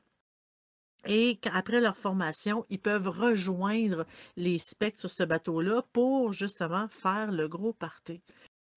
Et 1.07 1.39
après 1.53 1.81
leur 1.81 1.99
formation, 1.99 2.65
ils 2.71 2.81
peuvent 2.81 3.09
rejoindre 3.09 4.07
les 4.37 4.57
spectres 4.57 5.01
sur 5.01 5.11
ce 5.11 5.23
bateau-là 5.23 5.83
pour 5.93 6.33
justement 6.33 6.89
faire 6.89 7.31
le 7.31 7.47
gros 7.47 7.75
party. 7.75 8.23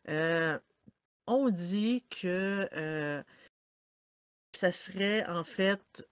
Euh, 0.10 0.60
on 1.28 1.50
dit 1.50 2.04
que 2.10 2.68
euh, 2.74 3.24
ça 4.52 4.72
serait 4.74 5.26
en 5.28 5.46
fait. 5.46 6.06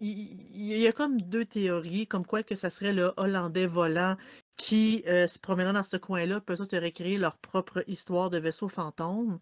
Il, 0.00 0.64
y 0.64 0.86
a 0.86 0.92
comme 0.92 1.20
deux 1.20 1.44
théories, 1.44 2.06
comme 2.08 2.26
quoi 2.26 2.42
que 2.42 2.56
ça 2.56 2.70
serait 2.70 2.92
le 2.92 3.12
Hollandais 3.16 3.66
volant 3.66 4.16
qui 4.56 5.04
se 5.06 5.38
promenant 5.38 5.72
dans 5.72 5.84
ce 5.84 5.96
coin-là, 5.96 6.40
peut 6.40 6.56
ça 6.56 6.64
aurait 6.72 6.90
créé 6.90 7.18
leur 7.18 7.36
propre 7.38 7.84
histoire 7.86 8.30
de 8.30 8.38
vaisseau 8.38 8.68
fantôme. 8.68 9.38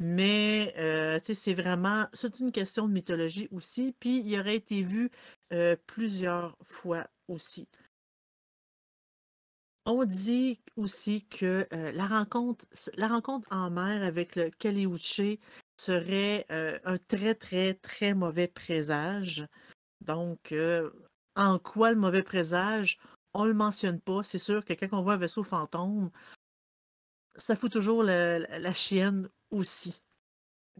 Mais 0.00 0.74
euh, 0.78 1.18
c'est 1.22 1.54
vraiment, 1.54 2.06
c'est 2.12 2.38
une 2.38 2.52
question 2.52 2.86
de 2.86 2.92
mythologie 2.92 3.48
aussi, 3.50 3.94
puis 3.98 4.20
il 4.20 4.38
aurait 4.38 4.54
été 4.54 4.82
vu 4.82 5.10
euh, 5.52 5.74
plusieurs 5.86 6.56
fois 6.62 7.08
aussi. 7.26 7.66
On 9.86 10.04
dit 10.04 10.60
aussi 10.76 11.26
que 11.26 11.66
euh, 11.72 11.92
la 11.92 12.06
rencontre, 12.06 12.64
la 12.94 13.08
rencontre 13.08 13.48
en 13.50 13.70
mer 13.70 14.04
avec 14.04 14.36
le 14.36 14.50
Caleuche 14.50 15.22
serait 15.80 16.46
un 16.50 16.98
très, 16.98 17.34
très, 17.34 17.74
très 17.74 18.12
mauvais 18.14 18.48
présage. 18.48 19.46
Donc, 20.00 20.52
en 21.36 21.58
quoi 21.58 21.92
le 21.92 21.98
mauvais 21.98 22.24
présage? 22.24 22.98
On 23.32 23.44
le 23.44 23.54
mentionne 23.54 24.00
pas. 24.00 24.22
C'est 24.24 24.40
sûr 24.40 24.64
que 24.64 24.72
quand 24.72 24.88
on 24.92 25.02
voit 25.02 25.14
un 25.14 25.18
vaisseau 25.18 25.44
fantôme, 25.44 26.10
ça 27.36 27.54
fout 27.54 27.70
toujours 27.70 28.02
la 28.02 28.72
chienne 28.72 29.28
aussi. 29.50 30.02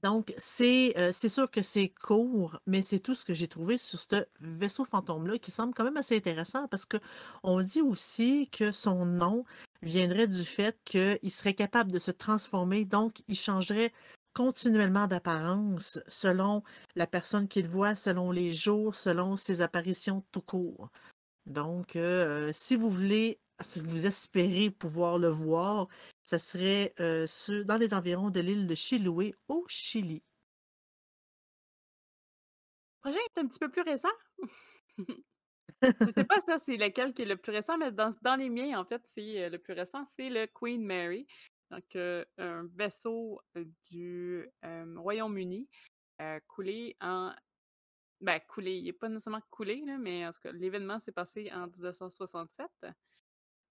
Donc, 0.03 0.33
c'est 0.39 0.97
euh, 0.97 1.11
c'est 1.13 1.29
sûr 1.29 1.51
que 1.51 1.63
c'est 1.63 1.89
court, 1.89 2.61
mais 2.67 2.83
c'est 2.83 3.01
tout 3.01 3.15
ce 3.15 3.25
que 3.25 3.35
j'ai 3.35 3.49
trouvé 3.49 3.79
sur 3.79 3.99
ce 3.99 4.27
vaisseau 4.41 4.85
fantôme-là 4.85 5.39
qui 5.39 5.51
semble 5.51 5.75
quand 5.75 5.85
même 5.85 5.97
assez 5.97 6.17
intéressant 6.17 6.69
parce 6.69 6.87
que 6.87 6.99
on 7.43 7.61
dit 7.63 7.83
aussi 7.83 8.49
que 8.51 8.71
son 8.71 9.05
nom 9.07 9.45
viendrait 9.83 10.29
du 10.29 10.45
fait 10.45 10.79
qu'il 10.85 11.31
serait 11.31 11.55
capable 11.55 11.91
de 11.91 11.99
se 11.99 12.11
transformer, 12.13 12.85
donc 12.85 13.23
il 13.29 13.37
changerait 13.37 13.93
continuellement 14.35 15.09
d'apparence 15.09 15.99
selon 16.07 16.63
la 16.95 17.09
personne 17.09 17.49
qu'il 17.49 17.67
voit, 17.67 17.97
selon 17.97 18.31
les 18.31 18.53
jours, 18.53 18.95
selon 18.95 19.37
ses 19.37 19.63
apparitions 19.63 20.25
tout 20.31 20.43
court. 20.43 20.91
Donc, 21.47 21.97
euh, 21.97 22.53
si 22.53 22.77
vous 22.77 22.91
voulez, 22.91 23.41
si 23.61 23.81
vous 23.81 24.07
espérez 24.07 24.71
pouvoir 24.71 25.19
le 25.19 25.29
voir, 25.29 25.89
ça 26.29 26.39
serait 26.39 26.93
euh, 27.01 27.27
sur- 27.27 27.65
dans 27.65 27.79
les 27.79 27.95
environs 27.95 28.29
de 28.29 28.41
l'île 28.41 28.67
de 28.67 28.75
Chiloé, 28.75 29.35
au 29.49 29.65
Chili. 29.67 30.23
Le 33.05 33.11
projet 33.11 33.19
est 33.25 33.41
un 33.41 33.47
petit 33.47 33.59
peu 33.59 33.71
plus 33.71 33.81
récent. 33.81 34.09
Je 35.83 36.11
sais 36.15 36.25
pas 36.29 36.41
ça, 36.43 36.59
c'est 36.59 36.77
lequel 36.77 37.15
qui 37.15 37.23
est 37.23 37.25
le 37.25 37.39
plus 37.39 37.53
récent, 37.53 37.79
mais 37.79 37.93
dans, 37.93 38.11
dans 38.21 38.37
les 38.37 38.51
miens, 38.51 38.79
en 38.79 38.85
fait, 38.85 39.01
c'est 39.07 39.45
euh, 39.45 39.49
le 39.49 39.59
plus 39.59 39.73
récent, 39.73 40.05
c'est 40.05 40.29
le 40.29 40.47
Queen 40.47 40.85
Mary. 40.85 41.27
Donc, 41.71 41.97
euh, 41.97 42.25
un 42.37 42.67
vaisseau 42.75 43.41
du 43.91 44.47
euh, 44.65 44.95
Royaume-Uni 44.99 45.69
coulé 46.47 46.97
en. 47.01 47.33
Ben, 48.21 48.41
coulé, 48.49 48.75
il 48.79 48.85
n'est 48.85 48.93
pas 48.93 49.09
nécessairement 49.09 49.41
coulé, 49.51 49.83
là, 49.87 49.97
mais 49.97 50.27
en 50.27 50.33
tout 50.33 50.41
cas, 50.43 50.53
l'événement 50.53 50.99
s'est 50.99 51.13
passé 51.13 51.51
en 51.53 51.69
1967. 51.69 52.67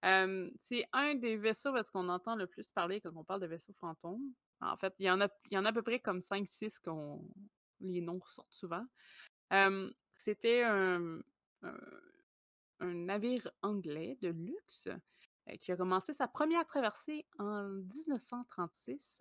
C'est 0.02 0.86
un 0.92 1.14
des 1.14 1.36
vaisseaux 1.36 1.72
parce 1.72 1.90
qu'on 1.90 2.08
entend 2.08 2.36
le 2.36 2.46
plus 2.46 2.70
parler 2.70 3.00
quand 3.00 3.16
on 3.16 3.24
parle 3.24 3.40
de 3.40 3.46
vaisseaux 3.46 3.74
fantômes. 3.80 4.32
En 4.60 4.76
fait, 4.76 4.94
il 4.98 5.06
y 5.06 5.10
en 5.10 5.20
a, 5.20 5.28
à 5.68 5.72
peu 5.72 5.82
près 5.82 6.00
comme 6.00 6.20
5-6 6.20 6.80
qu'on 6.82 7.24
les 7.80 8.00
noms 8.00 8.18
ressortent 8.18 8.52
souvent. 8.52 8.84
C'était 10.16 10.62
un, 10.64 11.20
navire 12.80 13.50
anglais 13.62 14.18
de 14.20 14.28
luxe 14.28 14.88
euh, 15.48 15.56
qui 15.56 15.72
a 15.72 15.76
commencé 15.76 16.12
sa 16.12 16.28
première 16.28 16.64
traversée 16.64 17.26
en 17.38 17.64
1936. 17.68 19.20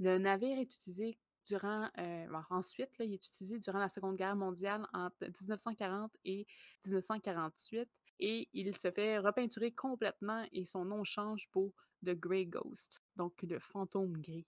Le 0.00 0.18
navire 0.18 0.58
est 0.58 0.74
utilisé 0.74 1.16
durant, 1.46 1.88
euh, 1.98 2.26
bon, 2.26 2.42
ensuite, 2.50 2.90
il 2.98 3.12
est 3.12 3.26
utilisé 3.26 3.58
durant 3.60 3.78
la 3.78 3.88
Seconde 3.88 4.16
Guerre 4.16 4.34
mondiale 4.34 4.86
entre 4.92 5.26
1940 5.26 6.16
et 6.24 6.46
1948 6.84 7.88
et 8.18 8.48
il 8.52 8.76
se 8.76 8.90
fait 8.90 9.18
repeinturer 9.18 9.72
complètement 9.72 10.46
et 10.52 10.64
son 10.64 10.84
nom 10.84 11.04
change 11.04 11.48
pour 11.50 11.72
The 12.04 12.10
Grey 12.10 12.46
Ghost, 12.46 13.02
donc 13.16 13.42
le 13.42 13.58
fantôme 13.58 14.12
gris. 14.20 14.46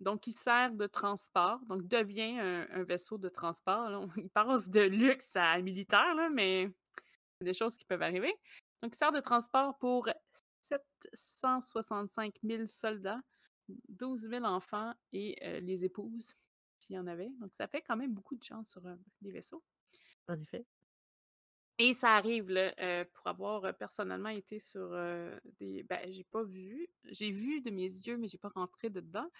Donc, 0.00 0.28
il 0.28 0.32
sert 0.32 0.72
de 0.74 0.86
transport, 0.86 1.58
donc 1.66 1.86
devient 1.88 2.38
un, 2.38 2.84
vaisseau 2.84 3.18
de 3.18 3.28
transport. 3.28 4.08
Il 4.16 4.30
passe 4.30 4.68
de 4.68 4.82
luxe 4.82 5.34
à 5.34 5.60
militaire, 5.60 6.14
là, 6.14 6.30
mais 6.30 6.70
c'est 7.38 7.44
des 7.44 7.54
choses 7.54 7.76
qui 7.76 7.84
peuvent 7.84 8.02
arriver. 8.02 8.32
Donc, 8.82 8.94
il 8.94 8.96
sert 8.96 9.10
de 9.10 9.20
transport 9.20 9.76
pour 9.78 10.08
765 10.62 12.36
000 12.44 12.66
soldats, 12.66 13.20
12 13.88 14.28
000 14.30 14.44
enfants 14.44 14.94
et 15.12 15.36
euh, 15.42 15.58
les 15.60 15.84
épouses, 15.84 16.36
s'il 16.78 16.94
y 16.94 16.98
en 16.98 17.08
avait. 17.08 17.30
Donc, 17.40 17.52
ça 17.54 17.66
fait 17.66 17.82
quand 17.82 17.96
même 17.96 18.14
beaucoup 18.14 18.36
de 18.36 18.42
gens 18.42 18.62
sur 18.62 18.86
euh, 18.86 18.94
les 19.22 19.32
vaisseaux. 19.32 19.64
En 20.28 20.38
effet. 20.38 20.64
Et 21.78 21.92
ça 21.92 22.14
arrive, 22.16 22.50
là, 22.50 23.04
pour 23.14 23.26
avoir 23.28 23.74
personnellement 23.76 24.30
été 24.30 24.58
sur 24.58 24.90
des. 25.60 25.84
Ben, 25.84 26.00
j'ai 26.10 26.24
pas 26.24 26.42
vu. 26.42 26.88
J'ai 27.04 27.30
vu 27.30 27.60
de 27.60 27.70
mes 27.70 27.82
yeux, 27.82 28.16
mais 28.16 28.26
j'ai 28.26 28.38
pas 28.38 28.48
rentré 28.48 28.90
dedans. 28.90 29.30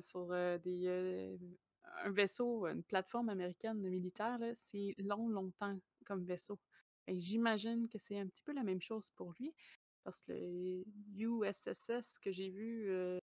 sur 0.00 0.28
des. 0.60 1.38
un 2.04 2.10
vaisseau, 2.10 2.66
une 2.66 2.82
plateforme 2.82 3.30
américaine 3.30 3.78
militaire, 3.88 4.38
c'est 4.54 4.94
long, 4.98 5.28
longtemps 5.28 5.78
comme 6.04 6.24
vaisseau. 6.24 6.58
Et 7.06 7.18
j'imagine 7.18 7.88
que 7.88 7.98
c'est 7.98 8.18
un 8.18 8.26
petit 8.26 8.42
peu 8.42 8.52
la 8.52 8.62
même 8.62 8.80
chose 8.80 9.10
pour 9.16 9.32
lui. 9.38 9.54
Parce 10.04 10.20
que 10.20 10.32
le 10.32 10.84
USSS 11.16 12.18
que 12.18 12.30
j'ai 12.30 12.50
vu, 12.50 12.88
le 12.88 13.20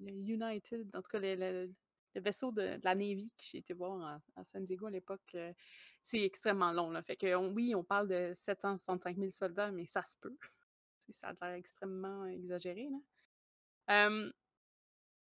United, 0.00 0.90
en 0.94 1.02
tout 1.02 1.10
cas, 1.10 1.20
le, 1.20 1.70
vaisseau 2.16 2.50
de, 2.50 2.78
la 2.82 2.94
Navy 2.94 3.30
que 3.36 3.44
j'ai 3.44 3.58
été 3.58 3.74
voir 3.74 4.20
à 4.36 4.44
San 4.44 4.64
Diego 4.64 4.86
à 4.86 4.90
l'époque, 4.90 5.36
c'est 6.04 6.22
extrêmement 6.22 6.72
long. 6.72 6.90
Là. 6.90 7.02
Fait 7.02 7.16
que, 7.16 7.34
oui, 7.34 7.74
on 7.74 7.82
parle 7.82 8.08
de 8.08 8.32
765 8.34 9.16
000 9.16 9.30
soldats, 9.30 9.70
mais 9.72 9.86
ça 9.86 10.04
se 10.04 10.16
peut. 10.20 10.36
Ça 11.12 11.28
a 11.28 11.32
l'air 11.48 11.56
extrêmement 11.56 12.24
exagéré. 12.26 12.88
Là. 12.88 14.06
Euh, 14.08 14.32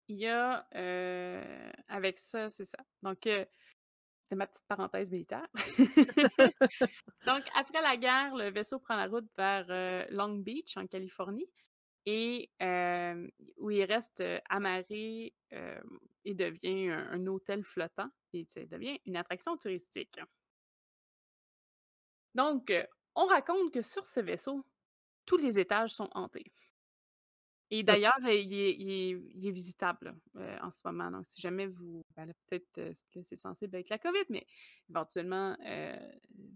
il 0.08 0.18
y 0.18 0.28
a, 0.28 0.68
euh, 0.76 1.72
avec 1.88 2.20
ça, 2.20 2.50
c'est 2.52 2.66
ça. 2.66 2.78
Donc, 3.02 3.26
euh, 3.26 3.46
c'était 4.24 4.36
ma 4.36 4.48
petite 4.48 4.66
parenthèse 4.68 5.10
militaire. 5.12 5.48
Donc, 7.26 7.44
après 7.56 7.82
la 7.82 7.98
guerre, 7.98 8.36
le 8.36 8.52
vaisseau 8.52 8.80
prend 8.80 8.96
la 8.96 9.08
route 9.08 9.28
vers 9.38 9.66
euh, 9.70 10.06
Long 10.10 10.36
Beach, 10.36 10.78
en 10.78 10.86
Californie, 10.86 11.50
et 12.06 12.52
euh, 12.62 13.28
où 13.58 13.72
il 13.72 13.84
reste 13.86 14.22
euh, 14.22 14.40
amarré 14.50 15.34
euh, 15.54 15.82
et 16.24 16.36
devient 16.36 16.90
un, 16.90 17.10
un 17.12 17.28
hôtel 17.28 17.64
flottant, 17.64 18.10
et 18.34 18.46
ça 18.48 18.64
devient 18.66 19.00
une 19.06 19.18
attraction 19.18 19.58
touristique. 19.58 20.20
Donc, 22.36 22.70
euh, 22.70 22.86
on 23.16 23.26
raconte 23.26 23.74
que 23.74 23.82
sur 23.82 24.06
ce 24.06 24.20
vaisseau, 24.20 24.64
tous 25.26 25.38
les 25.38 25.60
étages 25.60 25.92
sont 25.94 26.10
hantés. 26.14 26.52
Et 27.72 27.82
d'ailleurs, 27.84 28.18
euh, 28.24 28.34
il 28.34 28.54
est, 28.54 28.76
il 28.78 28.92
est- 28.92 29.22
il 29.36 29.48
est 29.48 29.52
visitable 29.52 30.16
euh, 30.36 30.58
en 30.62 30.70
ce 30.70 30.82
moment. 30.86 31.10
Donc, 31.10 31.26
si 31.26 31.42
jamais 31.42 31.66
vous, 31.66 32.04
ben 32.16 32.32
peut-être 32.48 32.78
euh, 32.78 32.94
c'est 33.24 33.36
sensible 33.36 33.76
avec 33.76 33.90
la 33.90 33.98
COVID, 33.98 34.24
mais 34.30 34.46
éventuellement, 34.90 35.58
euh, 35.66 35.98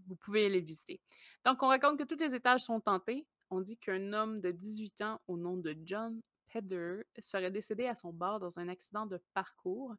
vous 0.06 0.14
pouvez 0.16 0.48
les 0.48 0.60
visiter. 0.60 1.00
Donc, 1.44 1.62
on 1.64 1.68
raconte 1.68 1.98
que 1.98 2.04
tous 2.04 2.16
les 2.22 2.34
étages 2.34 2.60
sont 2.62 2.80
hantés. 2.86 3.26
On 3.50 3.60
dit 3.60 3.76
qu'un 3.76 4.12
homme 4.12 4.40
de 4.40 4.52
18 4.52 5.00
ans 5.02 5.20
au 5.26 5.36
nom 5.36 5.56
de 5.56 5.76
John 5.84 6.20
Pedder 6.52 7.02
serait 7.18 7.50
décédé 7.50 7.86
à 7.86 7.96
son 7.96 8.12
bord 8.12 8.38
dans 8.38 8.60
un 8.60 8.68
accident 8.68 9.06
de 9.06 9.20
parcours. 9.34 9.94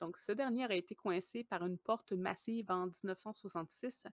Donc, 0.00 0.16
ce 0.18 0.32
dernier 0.32 0.64
aurait 0.64 0.78
été 0.78 0.94
coincé 0.94 1.44
par 1.44 1.64
une 1.66 1.78
porte 1.78 2.12
massive 2.12 2.70
en 2.70 2.86
1966. 2.86 4.06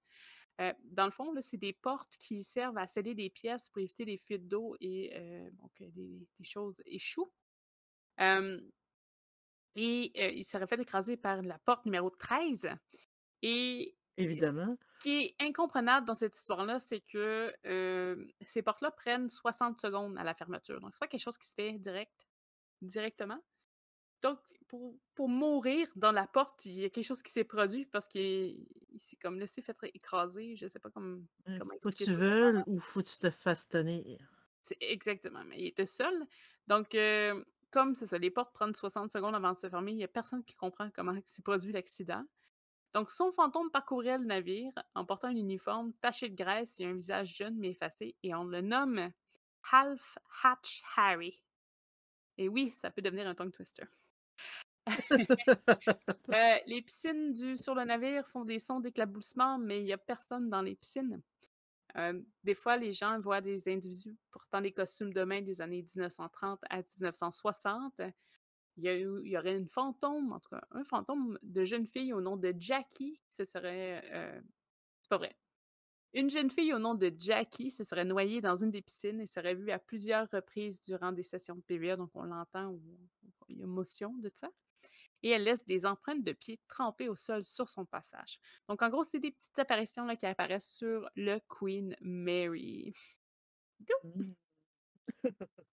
Euh, 0.62 0.74
dans 0.84 1.06
le 1.06 1.12
fond, 1.12 1.34
c'est 1.42 1.58
des 1.58 1.74
portes 1.74 2.16
qui 2.18 2.44
servent 2.44 2.78
à 2.78 2.88
sceller 2.88 3.16
des 3.16 3.30
pièces 3.30 3.70
pour 3.70 3.82
éviter 3.82 4.06
des 4.06 4.18
fuites 4.18 4.48
d'eau 4.48 4.76
et 4.80 5.12
euh, 5.16 5.50
que 5.76 5.86
des, 5.86 6.28
choses 6.44 6.82
échouent. 6.86 7.32
et 8.20 8.52
il 9.76 10.44
serait 10.44 10.68
fait 10.68 10.80
écraser 10.80 11.18
par 11.18 11.42
la 11.42 11.58
porte 11.60 11.86
numéro 11.86 12.10
13. 12.12 12.70
Et 13.42 13.96
Évidemment. 14.18 14.78
ce 15.00 15.04
qui 15.04 15.24
est 15.24 15.36
incomprenable 15.42 16.06
dans 16.06 16.14
cette 16.14 16.36
histoire-là, 16.36 16.80
c'est 16.80 17.02
que 17.02 17.52
ces 18.46 18.62
portes-là 18.62 18.92
prennent 18.92 19.30
60 19.30 19.82
secondes 19.82 20.18
à 20.18 20.24
la 20.24 20.36
fermeture. 20.36 20.80
Donc, 20.80 20.94
c'est 20.94 21.00
pas 21.00 21.08
quelque 21.08 21.24
chose 21.24 21.38
qui 21.38 21.48
se 21.48 21.56
fait 21.56 21.74
direct, 21.80 22.28
directement. 22.82 23.44
Donc, 24.22 24.40
pour, 24.74 24.96
pour 25.14 25.30
mourir 25.30 25.88
dans 25.96 26.12
la 26.12 26.26
porte, 26.26 26.66
il 26.66 26.72
y 26.72 26.84
a 26.84 26.90
quelque 26.90 27.06
chose 27.06 27.22
qui 27.22 27.32
s'est 27.32 27.44
produit 27.44 27.86
parce 27.86 28.08
qu'il 28.08 28.58
s'est 29.00 29.18
comme 29.18 29.40
laissé 29.40 29.62
faire 29.62 29.76
écraser. 29.84 30.56
Je 30.56 30.66
sais 30.66 30.80
pas 30.80 30.90
comment, 30.90 31.20
comment 31.46 31.76
Faut 31.80 31.92
que 31.92 32.04
tu 32.04 32.16
veuilles 32.16 32.64
ou 32.66 32.80
faut 32.80 33.04
que 33.04 33.08
tu 33.08 33.20
te 33.20 33.30
fasses 33.30 33.70
tenir. 33.70 34.18
Exactement, 34.82 35.44
mais 35.44 35.60
il 35.60 35.68
était 35.68 35.86
seul. 35.86 36.26
Donc, 36.66 36.98
comme 37.70 37.94
c'est 37.94 38.08
ça, 38.08 38.18
les 38.18 38.32
portes 38.32 38.52
prennent 38.52 38.74
60 38.74 39.12
secondes 39.12 39.36
avant 39.36 39.52
de 39.52 39.58
se 39.58 39.70
fermer, 39.70 39.92
il 39.92 39.98
n'y 39.98 40.04
a 40.04 40.08
personne 40.08 40.44
qui 40.44 40.56
comprend 40.56 40.90
comment 40.90 41.16
s'est 41.24 41.44
produit 41.44 41.72
l'accident. 41.72 42.26
Donc, 42.94 43.12
son 43.12 43.32
fantôme 43.32 43.70
parcourait 43.70 44.18
le 44.18 44.26
navire 44.26 44.74
en 44.96 45.06
portant 45.06 45.28
un 45.28 45.36
uniforme 45.36 45.94
taché 46.02 46.30
de 46.30 46.36
graisse 46.36 46.80
et 46.80 46.86
un 46.86 46.94
visage 46.94 47.36
jeune 47.36 47.58
mais 47.60 47.70
effacé, 47.70 48.16
et 48.24 48.34
on 48.34 48.46
le 48.46 48.62
nomme 48.62 49.12
Half 49.72 50.18
Hatch 50.42 50.82
Harry. 50.96 51.44
Et 52.40 52.50
oui, 52.50 52.72
ça 52.72 52.90
peut 52.90 53.04
devenir 53.04 53.28
un 53.28 53.36
tongue 53.36 53.52
twister. 53.52 53.86
Euh, 56.34 56.56
les 56.66 56.82
piscines 56.82 57.32
du, 57.32 57.56
sur 57.56 57.76
le 57.76 57.84
navire 57.84 58.28
font 58.28 58.44
des 58.44 58.58
sons 58.58 58.80
d'éclaboussement, 58.80 59.60
mais 59.60 59.80
il 59.80 59.86
n'y 59.86 59.94
a 59.94 59.98
personne 59.98 60.50
dans 60.50 60.62
les 60.62 60.76
piscines. 60.76 61.22
Euh, 61.96 62.20
des 62.44 62.56
fois, 62.56 62.76
les 62.76 62.92
gens 62.92 63.20
voient 63.20 63.40
des 63.40 63.72
individus 63.72 64.18
portant 64.32 64.60
des 64.60 64.72
costumes 64.72 65.14
de 65.14 65.24
main 65.24 65.42
des 65.42 65.62
années 65.62 65.84
1930 65.84 66.60
à 66.70 66.78
1960 66.78 68.02
il 68.78 69.28
y, 69.28 69.38
aurait 69.38 69.58
une 69.58 69.68
fantôme, 69.68 70.32
en 70.34 70.40
tout 70.40 70.50
cas, 70.50 70.64
un 70.72 70.84
fantôme 70.84 71.38
de 71.44 71.64
jeune 71.64 71.86
fille 71.86 72.12
au 72.14 72.22
nom 72.22 72.38
de 72.38 72.54
Jackie. 72.58 73.20
Ce 73.30 73.46
serait. 73.46 74.04
Euh, 74.12 74.42
c'est 75.02 75.10
pas 75.10 75.18
vrai. 75.18 75.36
Une 76.14 76.30
jeune 76.30 76.52
fille 76.52 76.74
au 76.74 76.80
nom 76.80 76.94
de 76.94 77.12
Jackie 77.18 77.72
se 77.72 77.84
serait 77.84 78.06
noyée 78.06 78.40
dans 78.40 78.56
une 78.56 78.70
des 78.70 78.84
piscines 78.84 79.20
et 79.20 79.26
serait 79.26 79.56
vue 79.56 79.72
à 79.72 79.80
plusieurs 79.80 80.30
reprises 80.30 80.80
durant 80.82 81.12
des 81.12 81.24
sessions 81.24 81.56
de 81.56 81.62
PVA, 81.62 81.96
donc 81.98 82.12
on 82.14 82.24
l'entend, 82.24 82.78
il 83.50 83.58
y 83.58 83.64
a 83.64 83.66
motion 83.66 84.14
de 84.18 84.30
ça. 84.34 84.50
Et 85.24 85.30
elle 85.30 85.46
laisse 85.46 85.66
des 85.66 85.86
empreintes 85.86 86.24
de 86.24 86.34
pieds 86.34 86.60
trempées 86.68 87.10
au 87.10 87.16
sol 87.16 87.46
sur 87.46 87.70
son 87.70 87.86
passage. 87.86 88.40
Donc 88.68 88.82
en 88.82 88.90
gros, 88.90 89.04
c'est 89.04 89.20
des 89.20 89.32
petites 89.32 89.58
apparitions 89.58 90.06
là, 90.06 90.16
qui 90.16 90.26
apparaissent 90.26 90.70
sur 90.70 91.10
le 91.16 91.40
Queen 91.50 91.96
Mary. 92.02 92.94
Mmh. 94.04 94.34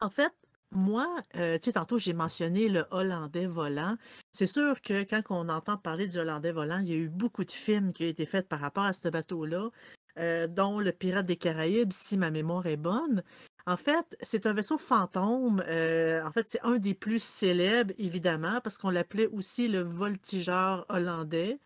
En 0.00 0.08
fait, 0.10 0.32
moi, 0.76 1.08
euh, 1.36 1.58
tu 1.58 1.64
sais, 1.64 1.72
tantôt, 1.72 1.98
j'ai 1.98 2.12
mentionné 2.12 2.68
le 2.68 2.84
Hollandais 2.90 3.46
volant. 3.46 3.96
C'est 4.32 4.46
sûr 4.46 4.82
que 4.82 5.04
quand 5.04 5.22
on 5.30 5.48
entend 5.48 5.78
parler 5.78 6.06
du 6.06 6.18
Hollandais 6.18 6.52
volant, 6.52 6.78
il 6.80 6.88
y 6.88 6.92
a 6.92 6.96
eu 6.96 7.08
beaucoup 7.08 7.44
de 7.44 7.50
films 7.50 7.92
qui 7.92 8.04
ont 8.04 8.08
été 8.08 8.26
faits 8.26 8.46
par 8.46 8.60
rapport 8.60 8.84
à 8.84 8.92
ce 8.92 9.08
bateau-là, 9.08 9.70
euh, 10.18 10.46
dont 10.46 10.78
Le 10.78 10.92
Pirate 10.92 11.26
des 11.26 11.36
Caraïbes, 11.36 11.92
si 11.92 12.18
ma 12.18 12.30
mémoire 12.30 12.66
est 12.66 12.76
bonne. 12.76 13.22
En 13.66 13.76
fait, 13.76 14.16
c'est 14.20 14.46
un 14.46 14.52
vaisseau 14.52 14.76
fantôme. 14.78 15.64
Euh, 15.66 16.22
en 16.22 16.30
fait, 16.30 16.48
c'est 16.48 16.60
un 16.62 16.78
des 16.78 16.94
plus 16.94 17.22
célèbres, 17.22 17.94
évidemment, 17.98 18.60
parce 18.60 18.76
qu'on 18.78 18.90
l'appelait 18.90 19.28
aussi 19.28 19.68
le 19.68 19.80
voltigeur 19.80 20.84
hollandais. 20.90 21.58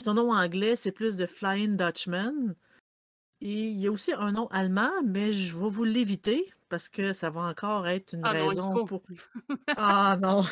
son 0.00 0.14
nom 0.14 0.32
anglais, 0.32 0.76
c'est 0.76 0.92
plus 0.92 1.16
de 1.16 1.26
Flying 1.26 1.76
Dutchman. 1.76 2.54
Et 3.40 3.68
il 3.68 3.80
y 3.80 3.86
a 3.86 3.90
aussi 3.90 4.12
un 4.12 4.32
nom 4.32 4.46
allemand, 4.48 4.90
mais 5.06 5.32
je 5.32 5.56
vais 5.56 5.68
vous 5.68 5.84
l'éviter 5.84 6.44
parce 6.68 6.88
que 6.88 7.12
ça 7.12 7.30
va 7.30 7.42
encore 7.42 7.86
être 7.88 8.12
une 8.12 8.24
ah 8.24 8.30
raison 8.30 8.84
pour. 8.84 9.02
Ah 9.76 10.16
non! 10.20 10.44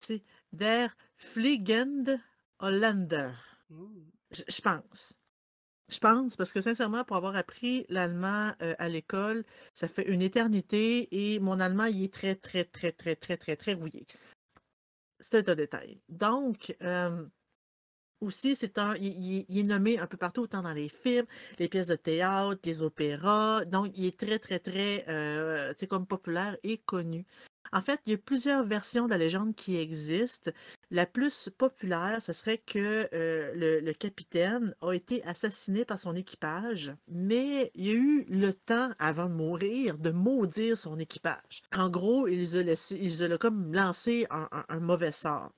C'est 0.00 0.22
Der 0.52 0.96
Fliegende 1.16 2.18
Hollander. 2.58 3.32
Je, 4.30 4.60
pense. 4.60 5.14
Je 5.88 5.98
pense, 5.98 6.36
parce 6.36 6.52
que 6.52 6.60
sincèrement, 6.60 7.04
pour 7.04 7.16
avoir 7.16 7.36
appris 7.36 7.86
l'allemand 7.88 8.52
euh, 8.62 8.74
à 8.78 8.88
l'école, 8.88 9.44
ça 9.74 9.88
fait 9.88 10.08
une 10.08 10.22
éternité 10.22 11.08
et 11.34 11.38
mon 11.38 11.60
allemand, 11.60 11.84
il 11.84 12.04
est 12.04 12.12
très, 12.12 12.34
très, 12.34 12.64
très, 12.64 12.92
très, 12.92 13.14
très, 13.14 13.36
très, 13.36 13.56
très 13.56 13.74
rouillé. 13.74 14.06
C'est 15.20 15.48
un 15.48 15.54
détail. 15.54 16.00
Donc, 16.08 16.76
euh, 16.82 17.24
aussi, 18.22 18.54
c'est 18.56 18.78
un, 18.78 18.94
il, 18.96 19.44
est 19.48 19.62
nommé 19.62 19.98
un 19.98 20.06
peu 20.06 20.16
partout, 20.16 20.42
autant 20.42 20.62
dans 20.62 20.72
les 20.72 20.88
films, 20.88 21.26
les 21.58 21.68
pièces 21.68 21.88
de 21.88 21.96
théâtre, 21.96 22.60
les 22.64 22.82
opéras. 22.82 23.64
Donc, 23.64 23.92
il 23.96 24.06
est 24.06 24.18
très, 24.18 24.38
très, 24.38 24.58
très, 24.58 25.04
euh, 25.08 25.74
comme 25.88 26.06
populaire 26.06 26.56
et 26.62 26.78
connu. 26.78 27.26
En 27.74 27.80
fait, 27.80 28.00
il 28.04 28.12
y 28.12 28.14
a 28.14 28.18
plusieurs 28.18 28.64
versions 28.64 29.06
de 29.06 29.10
la 29.10 29.18
légende 29.18 29.54
qui 29.54 29.76
existent. 29.76 30.50
La 30.90 31.06
plus 31.06 31.48
populaire, 31.56 32.22
ce 32.22 32.34
serait 32.34 32.58
que 32.58 33.08
euh, 33.14 33.80
le, 33.80 33.92
capitaine 33.92 34.74
a 34.82 34.92
été 34.92 35.24
assassiné 35.24 35.84
par 35.84 35.98
son 35.98 36.14
équipage, 36.14 36.92
mais 37.08 37.70
il 37.74 37.88
a 37.88 37.94
eu 37.94 38.24
le 38.28 38.52
temps, 38.52 38.90
avant 38.98 39.28
de 39.28 39.34
mourir, 39.34 39.96
de 39.96 40.10
maudire 40.10 40.76
son 40.76 40.98
équipage. 40.98 41.62
En 41.74 41.88
gros, 41.88 42.28
ils 42.28 42.58
ont, 42.58 42.64
laissé, 42.64 43.38
comme 43.40 43.72
lancé 43.72 44.26
un 44.30 44.80
mauvais 44.80 45.12
sort. 45.12 45.52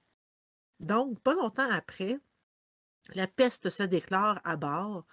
Donc, 0.81 1.21
pas 1.21 1.35
longtemps 1.35 1.71
après, 1.71 2.19
la 3.13 3.27
peste 3.27 3.71
se 3.71 3.83
déclare 3.83 4.41
à 4.45 4.57
bord. 4.57 5.05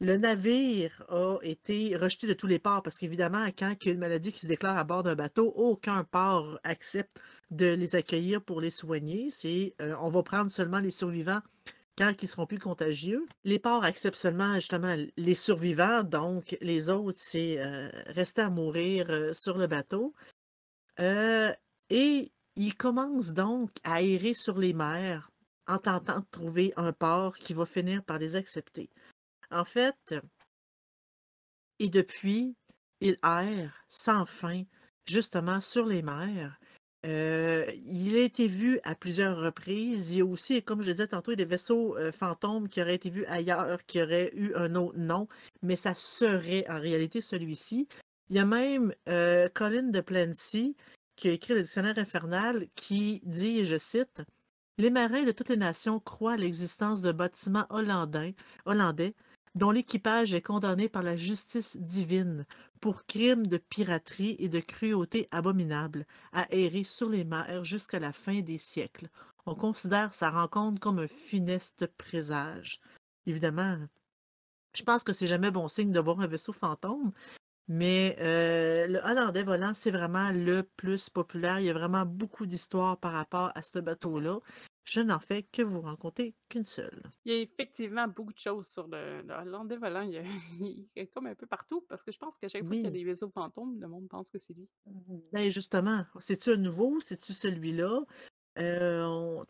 Le 0.00 0.16
navire 0.16 1.04
a 1.08 1.38
été 1.42 1.96
rejeté 1.96 2.26
de 2.26 2.32
tous 2.32 2.46
les 2.46 2.58
ports 2.58 2.82
parce 2.82 2.98
qu'évidemment, 2.98 3.46
quand 3.56 3.74
il 3.80 3.86
y 3.86 3.90
a 3.90 3.94
une 3.94 4.00
maladie 4.00 4.32
qui 4.32 4.40
se 4.40 4.46
déclare 4.46 4.76
à 4.76 4.84
bord 4.84 5.02
d'un 5.02 5.14
bateau, 5.14 5.52
aucun 5.56 6.04
port 6.04 6.58
accepte 6.64 7.20
de 7.50 7.66
les 7.66 7.94
accueillir 7.94 8.42
pour 8.42 8.60
les 8.60 8.70
soigner. 8.70 9.30
C'est 9.30 9.74
euh, 9.80 9.94
on 10.00 10.08
va 10.08 10.22
prendre 10.22 10.50
seulement 10.50 10.80
les 10.80 10.90
survivants 10.90 11.40
quand 11.96 12.12
ils 12.20 12.28
seront 12.28 12.46
plus 12.46 12.58
contagieux. 12.58 13.24
Les 13.44 13.60
ports 13.60 13.84
acceptent 13.84 14.18
seulement 14.18 14.54
justement 14.54 14.96
les 15.16 15.34
survivants, 15.34 16.02
donc 16.02 16.56
les 16.60 16.90
autres, 16.90 17.20
c'est 17.22 17.60
euh, 17.60 17.88
rester 18.06 18.42
à 18.42 18.50
mourir 18.50 19.06
euh, 19.10 19.32
sur 19.32 19.56
le 19.56 19.68
bateau. 19.68 20.12
et 20.98 22.32
ils 22.56 22.76
commencent 22.76 23.32
donc 23.32 23.70
à 23.84 24.02
errer 24.02 24.34
sur 24.34 24.58
les 24.58 24.72
mers 24.74 25.30
en 25.66 25.78
tentant 25.78 26.20
de 26.20 26.26
trouver 26.30 26.72
un 26.76 26.92
port 26.92 27.36
qui 27.36 27.54
va 27.54 27.66
finir 27.66 28.02
par 28.04 28.18
les 28.18 28.36
accepter. 28.36 28.90
En 29.50 29.64
fait, 29.64 30.14
et 31.78 31.88
depuis, 31.88 32.56
il 33.00 33.16
erre 33.24 33.84
sans 33.88 34.24
fin, 34.26 34.62
justement 35.06 35.60
sur 35.60 35.86
les 35.86 36.02
mers. 36.02 36.58
Euh, 37.04 37.70
il 37.86 38.16
a 38.16 38.20
été 38.20 38.48
vu 38.48 38.80
à 38.82 38.94
plusieurs 38.94 39.36
reprises. 39.38 40.10
Il 40.10 40.18
y 40.18 40.20
a 40.22 40.24
aussi, 40.24 40.62
comme 40.62 40.82
je 40.82 40.90
disais 40.90 41.08
tantôt, 41.08 41.34
des 41.34 41.44
vaisseaux 41.44 41.98
euh, 41.98 42.12
fantômes 42.12 42.68
qui 42.68 42.80
auraient 42.80 42.94
été 42.94 43.10
vus 43.10 43.26
ailleurs, 43.26 43.84
qui 43.84 44.00
auraient 44.00 44.30
eu 44.34 44.54
un 44.54 44.74
autre 44.74 44.96
nom, 44.96 45.28
mais 45.62 45.76
ça 45.76 45.94
serait 45.94 46.64
en 46.70 46.80
réalité 46.80 47.20
celui-ci. 47.20 47.88
Il 48.30 48.36
y 48.36 48.38
a 48.38 48.46
même 48.46 48.94
euh, 49.08 49.50
Colin 49.52 49.90
de 49.90 50.00
Plancy 50.00 50.76
qui 51.16 51.28
a 51.28 51.32
écrit 51.32 51.54
le 51.54 51.62
dictionnaire 51.62 51.98
infernal 51.98 52.66
qui 52.74 53.20
dit, 53.24 53.66
je 53.66 53.76
cite, 53.76 54.22
les 54.78 54.90
marins 54.90 55.24
de 55.24 55.32
toutes 55.32 55.50
les 55.50 55.56
nations 55.56 56.00
croient 56.00 56.32
à 56.32 56.36
l'existence 56.36 57.00
de 57.00 57.12
bâtiments 57.12 57.66
hollandais, 57.70 58.34
hollandais 58.64 59.14
dont 59.54 59.70
l'équipage 59.70 60.34
est 60.34 60.42
condamné 60.42 60.88
par 60.88 61.02
la 61.02 61.16
justice 61.16 61.76
divine 61.76 62.44
pour 62.80 63.06
crimes 63.06 63.46
de 63.46 63.56
piraterie 63.56 64.36
et 64.38 64.48
de 64.48 64.60
cruauté 64.60 65.28
abominables 65.30 66.06
à 66.32 66.52
errer 66.52 66.84
sur 66.84 67.08
les 67.08 67.24
mers 67.24 67.62
jusqu'à 67.62 68.00
la 68.00 68.12
fin 68.12 68.40
des 68.40 68.58
siècles. 68.58 69.08
On 69.46 69.54
considère 69.54 70.12
sa 70.12 70.30
rencontre 70.30 70.80
comme 70.80 70.98
un 70.98 71.08
funeste 71.08 71.86
présage. 71.86 72.80
Évidemment, 73.26 73.78
je 74.74 74.82
pense 74.82 75.04
que 75.04 75.12
c'est 75.12 75.28
jamais 75.28 75.52
bon 75.52 75.68
signe 75.68 75.92
de 75.92 76.00
voir 76.00 76.20
un 76.20 76.26
vaisseau 76.26 76.52
fantôme, 76.52 77.12
mais 77.68 78.16
euh, 78.20 78.86
le 78.86 78.98
Hollandais 78.98 79.42
volant, 79.42 79.72
c'est 79.74 79.90
vraiment 79.90 80.30
le 80.32 80.62
plus 80.76 81.08
populaire. 81.08 81.60
Il 81.60 81.66
y 81.66 81.70
a 81.70 81.72
vraiment 81.72 82.04
beaucoup 82.04 82.46
d'histoires 82.46 82.98
par 82.98 83.12
rapport 83.12 83.52
à 83.54 83.62
ce 83.62 83.78
bateau-là. 83.78 84.40
Je 84.84 85.00
n'en 85.00 85.18
fais 85.18 85.44
que 85.44 85.62
vous 85.62 85.80
rencontrer 85.80 86.34
qu'une 86.50 86.64
seule. 86.64 87.02
Il 87.24 87.32
y 87.32 87.36
a 87.36 87.40
effectivement 87.40 88.06
beaucoup 88.06 88.34
de 88.34 88.38
choses 88.38 88.66
sur 88.68 88.86
le, 88.86 89.22
Hollandais 89.30 89.78
volant. 89.78 90.02
Il 90.02 90.12
y, 90.94 91.00
a, 91.00 91.06
comme 91.14 91.26
un 91.26 91.34
peu 91.34 91.46
partout, 91.46 91.86
parce 91.88 92.02
que 92.02 92.12
je 92.12 92.18
pense 92.18 92.36
qu'à 92.36 92.48
chaque 92.48 92.64
fois 92.64 92.76
qu'il 92.76 92.84
y 92.84 92.88
a 92.88 92.90
des 92.90 93.04
vaisseaux 93.04 93.30
fantômes, 93.30 93.80
le 93.80 93.88
monde 93.88 94.08
pense 94.08 94.28
que 94.28 94.38
c'est 94.38 94.52
lui. 94.52 94.68
Ben 95.32 95.48
justement, 95.48 96.04
c'est-tu 96.20 96.50
un 96.50 96.56
nouveau? 96.56 97.00
C'est-tu 97.00 97.32
celui-là? 97.32 98.04
Euh, 98.58 99.02
on, 99.04 99.42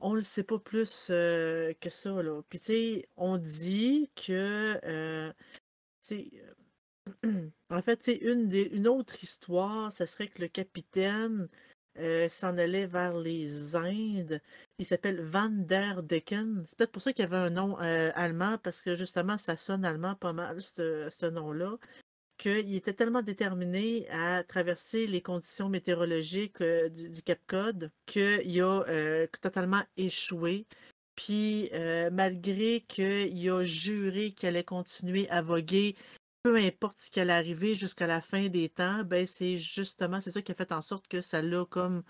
on 0.00 0.14
le 0.14 0.20
sait 0.20 0.42
pas 0.42 0.58
plus 0.58 1.08
euh, 1.10 1.72
que 1.80 1.88
ça. 1.88 2.22
Là. 2.22 2.42
Puis 2.48 2.58
tu 2.58 2.64
sais, 2.66 3.08
on 3.16 3.38
dit 3.38 4.10
que 4.16 4.78
euh, 4.84 5.32
En 7.70 7.82
fait, 7.82 8.02
c'est 8.02 8.16
une 8.16 8.86
autre 8.88 9.22
histoire, 9.22 9.92
ça 9.92 10.06
serait 10.06 10.28
que 10.28 10.40
le 10.40 10.48
capitaine, 10.48 11.48
heu, 11.98 12.28
s'en 12.28 12.56
allait 12.58 12.86
vers 12.86 13.16
les 13.16 13.74
Indes. 13.76 14.40
Il 14.78 14.86
s'appelle 14.86 15.20
Van 15.22 15.48
der 15.48 16.02
Decken. 16.02 16.64
C'est 16.66 16.76
peut-être 16.78 16.92
pour 16.92 17.02
ça 17.02 17.12
qu'il 17.12 17.24
avait 17.24 17.36
un 17.36 17.50
nom, 17.50 17.78
heu, 17.80 18.12
allemand 18.14 18.58
parce 18.58 18.82
que 18.82 18.94
justement 18.94 19.38
ça 19.38 19.56
sonne 19.56 19.84
allemand 19.84 20.14
pas 20.14 20.32
mal 20.32 20.60
ce 20.60 21.08
ce 21.10 21.26
nom-là, 21.26 21.76
qu'il 22.38 22.74
était 22.74 22.94
tellement 22.94 23.22
déterminé 23.22 24.08
à 24.10 24.44
traverser 24.44 25.06
les 25.06 25.22
conditions 25.22 25.68
météorologiques, 25.68 26.60
heu, 26.62 26.90
du 26.90 27.10
du 27.10 27.22
Cap 27.22 27.40
Cod 27.46 27.90
qu'il 28.06 28.62
a, 28.62 29.26
totalement 29.42 29.82
échoué. 29.96 30.66
Puis, 31.16 31.70
malgré 32.12 32.80
qu'il 32.88 33.50
a 33.50 33.62
juré 33.62 34.32
qu'il 34.32 34.48
allait 34.48 34.64
continuer 34.64 35.28
à 35.30 35.42
voguer 35.42 35.94
peu 36.42 36.56
importe 36.56 37.00
ce 37.00 37.10
qui 37.10 37.20
allait 37.20 37.32
arriver 37.32 37.74
jusqu'à 37.74 38.06
la 38.06 38.20
fin 38.20 38.48
des 38.48 38.68
temps, 38.68 39.04
ben, 39.04 39.26
c'est 39.26 39.56
justement 39.58 40.20
c'est 40.20 40.32
ça 40.32 40.42
qui 40.42 40.52
a 40.52 40.54
fait 40.54 40.72
en 40.72 40.82
sorte 40.82 41.06
que 41.08 41.20
ça 41.20 41.42
l'a 41.42 41.64
comme, 41.66 42.02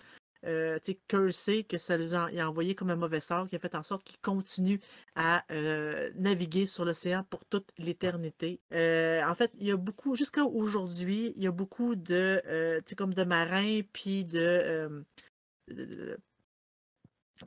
sais, 0.43 1.01
cursé, 1.07 1.63
que 1.63 1.77
ça 1.77 1.97
les 1.97 2.13
a 2.15 2.29
envoyé 2.49 2.75
comme 2.75 2.89
un 2.89 2.95
mauvais 2.95 3.19
sort, 3.21 3.47
qui 3.47 3.55
a 3.55 3.59
fait 3.59 3.75
en 3.75 3.83
sorte 3.83 4.03
qu'il 4.05 4.19
continue 4.21 4.79
à, 5.15 5.45
heu, 5.51 6.11
naviguer 6.15 6.65
sur 6.65 6.85
l'océan 6.85 7.23
pour 7.23 7.45
toute 7.45 7.69
l'éternité. 7.77 8.61
Heu, 8.73 9.21
en 9.25 9.35
fait, 9.35 9.51
il 9.59 9.67
y 9.67 9.71
a 9.71 9.77
beaucoup 9.77 10.15
jusqu'à 10.15 10.43
aujourd'hui, 10.45 11.33
il 11.35 11.43
y 11.43 11.47
a 11.47 11.51
beaucoup 11.51 11.95
de, 11.95 12.41
sais, 12.87 12.95
comme 12.95 13.13
de 13.13 13.23
marins 13.23 13.81
puis 13.93 14.25
de, 14.25 15.05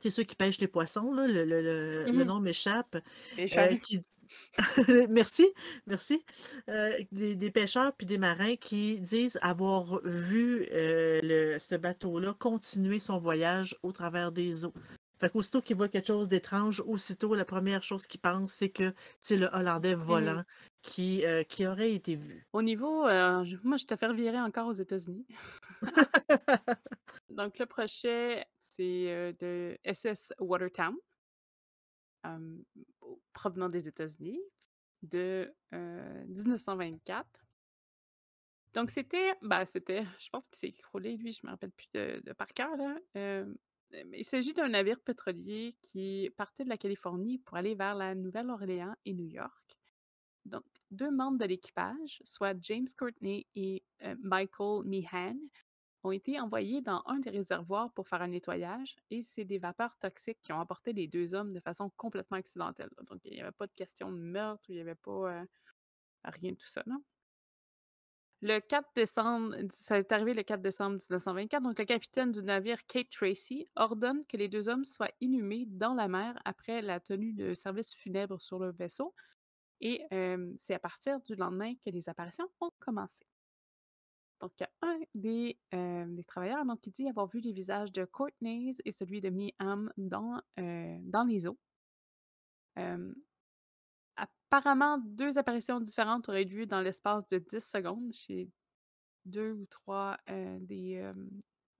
sais, 0.01 0.09
ceux 0.09 0.23
qui 0.23 0.35
pêchent 0.35 0.59
les 0.59 0.67
poissons, 0.67 1.11
là, 1.13 1.27
le 1.27 1.45
le 1.45 1.61
le 1.61 2.09
le 2.11 2.23
Mmh 2.23 2.23
nom 2.23 2.39
m'échappe, 2.39 2.97
qui 3.81 4.03
Merci, 5.09 5.47
merci. 5.85 6.23
Heu, 6.69 6.91
des 7.11 7.35
des 7.35 7.51
pêcheurs 7.51 7.93
puis 7.93 8.05
des 8.05 8.17
marins 8.17 8.55
qui 8.55 8.99
disent 8.99 9.39
avoir 9.41 9.99
vu, 10.03 10.67
le 10.71 11.57
ce 11.59 11.75
bateau-là 11.75 12.33
continuer 12.33 12.99
son 12.99 13.17
voyage 13.19 13.75
au 13.83 13.91
travers 13.91 14.31
des 14.31 14.65
eaux. 14.65 14.73
Fait 15.19 15.31
qu'aussitôt 15.31 15.61
qu'ils 15.61 15.75
voient 15.75 15.87
quelque 15.87 16.07
chose 16.07 16.29
d'étrange, 16.29 16.83
aussitôt 16.85 17.33
la 17.33 17.45
première 17.45 17.81
chose 17.81 18.05
qu'ils 18.05 18.21
pensent, 18.21 18.53
c'est 18.53 18.69
que 18.69 18.93
c'est 19.19 19.37
le 19.37 19.47
Hollandais 19.51 19.95
Mmh 19.95 19.99
volant 19.99 20.43
qui, 20.83 21.25
heu, 21.25 21.43
qui 21.43 21.65
aurait 21.65 21.93
été 21.93 22.15
vu. 22.15 22.45
Au 22.53 22.61
niveau, 22.61 23.01
moi, 23.63 23.77
je 23.77 23.85
te 23.85 23.95
fais 23.95 24.07
revirer 24.07 24.39
encore 24.39 24.67
aux 24.67 24.73
États-Unis. 24.73 25.25
Donc 27.29 27.57
le 27.57 27.65
projet, 27.65 28.45
c'est, 28.57 29.35
de 29.39 29.77
SS 29.83 30.33
Watertown, 30.39 30.95
provenant 33.33 33.69
des 33.69 33.87
États-Unis, 33.87 34.41
de, 35.03 35.53
heu, 35.73 36.25
1924. 36.27 37.27
Donc 38.73 38.89
c'était 38.91 39.33
bah, 39.41 39.65
c'était 39.65 40.03
je 40.19 40.29
pense 40.29 40.47
qu'il 40.47 40.57
s'est 40.57 40.67
écroulé 40.67 41.17
lui, 41.17 41.33
je 41.33 41.45
me 41.45 41.51
rappelle 41.51 41.71
plus 41.71 41.89
de 41.93 42.33
par 42.33 42.47
cœur 42.53 42.69
mais 43.91 44.19
il 44.19 44.25
s'agit 44.25 44.53
d'un 44.53 44.69
navire 44.69 44.99
pétrolier 44.99 45.75
qui 45.81 46.29
partait 46.35 46.63
de 46.63 46.69
la 46.69 46.77
Californie 46.77 47.39
pour 47.39 47.57
aller 47.57 47.75
vers 47.75 47.95
la 47.95 48.15
Nouvelle-Orléans 48.15 48.95
et 49.05 49.13
New 49.13 49.27
York. 49.27 49.77
Donc 50.45 50.63
2 50.91 51.11
membres 51.11 51.39
de 51.39 51.45
l'équipage, 51.45 52.21
soit 52.23 52.55
James 52.61 52.87
Courtney 52.97 53.47
et 53.55 53.83
heu, 54.03 54.15
Michael 54.21 54.83
Meehan, 54.85 55.37
ont 56.07 56.11
été 56.11 56.39
envoyés 56.39 56.81
dans 56.81 57.03
un 57.07 57.19
des 57.19 57.29
réservoirs 57.31 57.91
pour 57.93 58.07
faire 58.07 58.21
un 58.21 58.29
nettoyage 58.29 58.95
et 59.11 59.21
c'est 59.23 59.45
des 59.45 59.59
vapeurs 59.59 59.97
toxiques 59.97 60.39
qui 60.43 60.53
ont 60.53 60.59
emporté 60.59 60.93
les 60.93 61.07
2 61.07 61.33
hommes 61.35 61.53
de 61.53 61.59
façon 61.59 61.91
complètement 61.97 62.37
accidentelle. 62.37 62.89
Donc 63.09 63.21
il 63.25 63.35
y 63.35 63.41
avait 63.41 63.51
pas 63.51 63.67
de 63.67 63.73
question 63.73 64.11
de 64.11 64.17
meurtre, 64.17 64.65
il 64.69 64.77
y 64.77 64.81
avait 64.81 64.95
pas, 64.95 65.41
heu, 65.43 65.47
rien 66.25 66.51
de 66.53 66.57
tout 66.57 66.67
ça, 66.69 66.83
là. 66.87 66.95
Le 68.41 68.59
4 68.59 68.89
décembre, 68.95 69.55
ça 69.71 69.97
est 69.97 70.11
arrivé 70.11 70.33
le 70.35 70.43
4 70.43 70.61
décembre 70.61 70.97
1924, 70.97 71.63
donc 71.63 71.79
le 71.79 71.85
capitaine 71.85 72.31
du 72.31 72.43
navire 72.43 72.85
Kate 72.85 73.09
Tracy 73.09 73.65
ordonne 73.75 74.25
que 74.27 74.37
les 74.37 74.47
2 74.47 74.69
hommes 74.69 74.85
soient 74.85 75.09
inhumés 75.21 75.65
dans 75.67 75.95
la 75.95 76.07
mer 76.07 76.39
après 76.45 76.83
la 76.83 76.99
tenue 76.99 77.33
de 77.33 77.53
service 77.55 77.95
funèbre 77.95 78.39
sur 78.39 78.59
le 78.59 78.71
vaisseau 78.71 79.15
et 79.81 80.03
hem, 80.11 80.55
c'est 80.59 80.75
à 80.75 80.79
partir 80.79 81.21
du 81.21 81.35
lendemain 81.35 81.75
que 81.83 81.89
les 81.91 82.09
apparitions 82.09 82.49
ont 82.61 82.71
commencé. 82.79 83.25
Donc 84.39 84.51
il 84.59 84.63
y 84.63 84.65
a 84.65 84.87
un 84.87 84.99
des, 85.15 85.59
hem, 85.71 86.13
des 86.13 86.23
travailleurs 86.23 86.65
donc 86.65 86.81
qui 86.81 86.91
dit 86.91 87.07
avoir 87.09 87.27
vu 87.27 87.39
les 87.39 87.53
visages 87.53 87.91
de 87.91 88.05
Courtney's 88.05 88.81
et 88.85 88.91
celui 88.91 89.21
de 89.21 89.29
Meehan 89.29 89.87
dans, 89.97 90.41
heu, 90.59 90.97
dans 91.01 91.23
les 91.23 91.47
eaux. 91.47 91.57
Apparemment 94.15 94.97
2 94.99 95.37
apparitions 95.37 95.79
différentes 95.79 96.29
auraient 96.29 96.43
eu 96.43 96.59
lieu 96.59 96.65
dans 96.65 96.81
l'espace 96.81 97.27
de 97.27 97.37
10 97.37 97.59
secondes 97.67 98.13
chez 98.13 98.49
2 99.25 99.51
ou 99.51 99.65
3 99.67 100.17
heu, 100.29 100.59
des, 100.61 101.03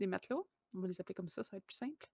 matelots. 0.07 0.49
On 0.75 0.81
va 0.81 0.87
les 0.87 0.99
appeler 1.01 1.15
comme 1.15 1.29
ça, 1.29 1.43
ça 1.43 1.51
va 1.53 1.57
être 1.57 1.65
plus 1.65 1.75
simple. 1.77 2.07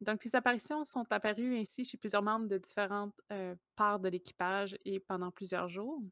Donc 0.00 0.22
ces 0.22 0.34
apparitions 0.34 0.84
sont 0.84 1.04
apparues 1.10 1.56
ainsi 1.58 1.84
chez 1.84 1.96
plusieurs 1.98 2.22
membres 2.22 2.46
de 2.48 2.58
différentes, 2.58 3.14
heu, 3.32 3.56
parts 3.76 4.00
de 4.00 4.08
l'équipage 4.08 4.76
et 4.84 5.00
pendant 5.00 5.30
plusieurs 5.30 5.68
jours. 5.68 6.02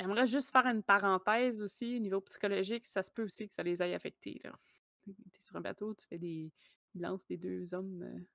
J'aimerais 0.00 0.26
juste 0.26 0.50
faire 0.52 0.66
une 0.66 0.82
parenthèse 0.82 1.62
aussi 1.62 1.96
au 1.96 2.00
niveau 2.00 2.20
psychologique, 2.22 2.86
ça 2.86 3.02
se 3.02 3.10
peut 3.10 3.24
aussi 3.24 3.48
que 3.48 3.54
ça 3.54 3.62
les 3.62 3.80
affectés, 3.82 4.40
là. 4.44 4.52
Tu 5.04 5.12
es 5.12 5.42
sur 5.42 5.56
un 5.56 5.60
bateau, 5.60 5.94
tu 5.94 6.06
fais 6.06 6.18
des 6.18 6.52
ils 6.94 7.06
les 7.28 7.36
2 7.38 7.72
hommes, 7.74 8.02
heu, 8.02 8.26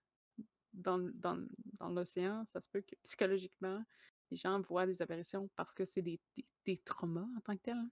dans 0.74 1.90
l'océan, 1.90 2.46
ça 2.46 2.62
se 2.62 2.70
peut 2.70 2.82
que 2.82 2.96
psychologiquement, 3.04 3.84
les 4.32 4.38
gens 4.38 4.62
voient 4.62 4.86
des 4.88 5.02
apparitions 5.02 5.50
parce 5.56 5.74
que 5.74 5.86
c'est 5.86 6.02
des 6.02 6.20
des 6.36 6.46
des 6.66 6.78
traumas 6.80 7.28
en 7.38 7.42
tant 7.42 7.56
que 7.56 7.62
tels, 7.62 7.78
hein. 7.78 7.92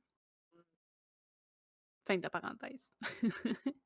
Fin 2.05 2.17
de 2.17 2.23
la 2.23 2.29
parenthèse. 2.29 2.91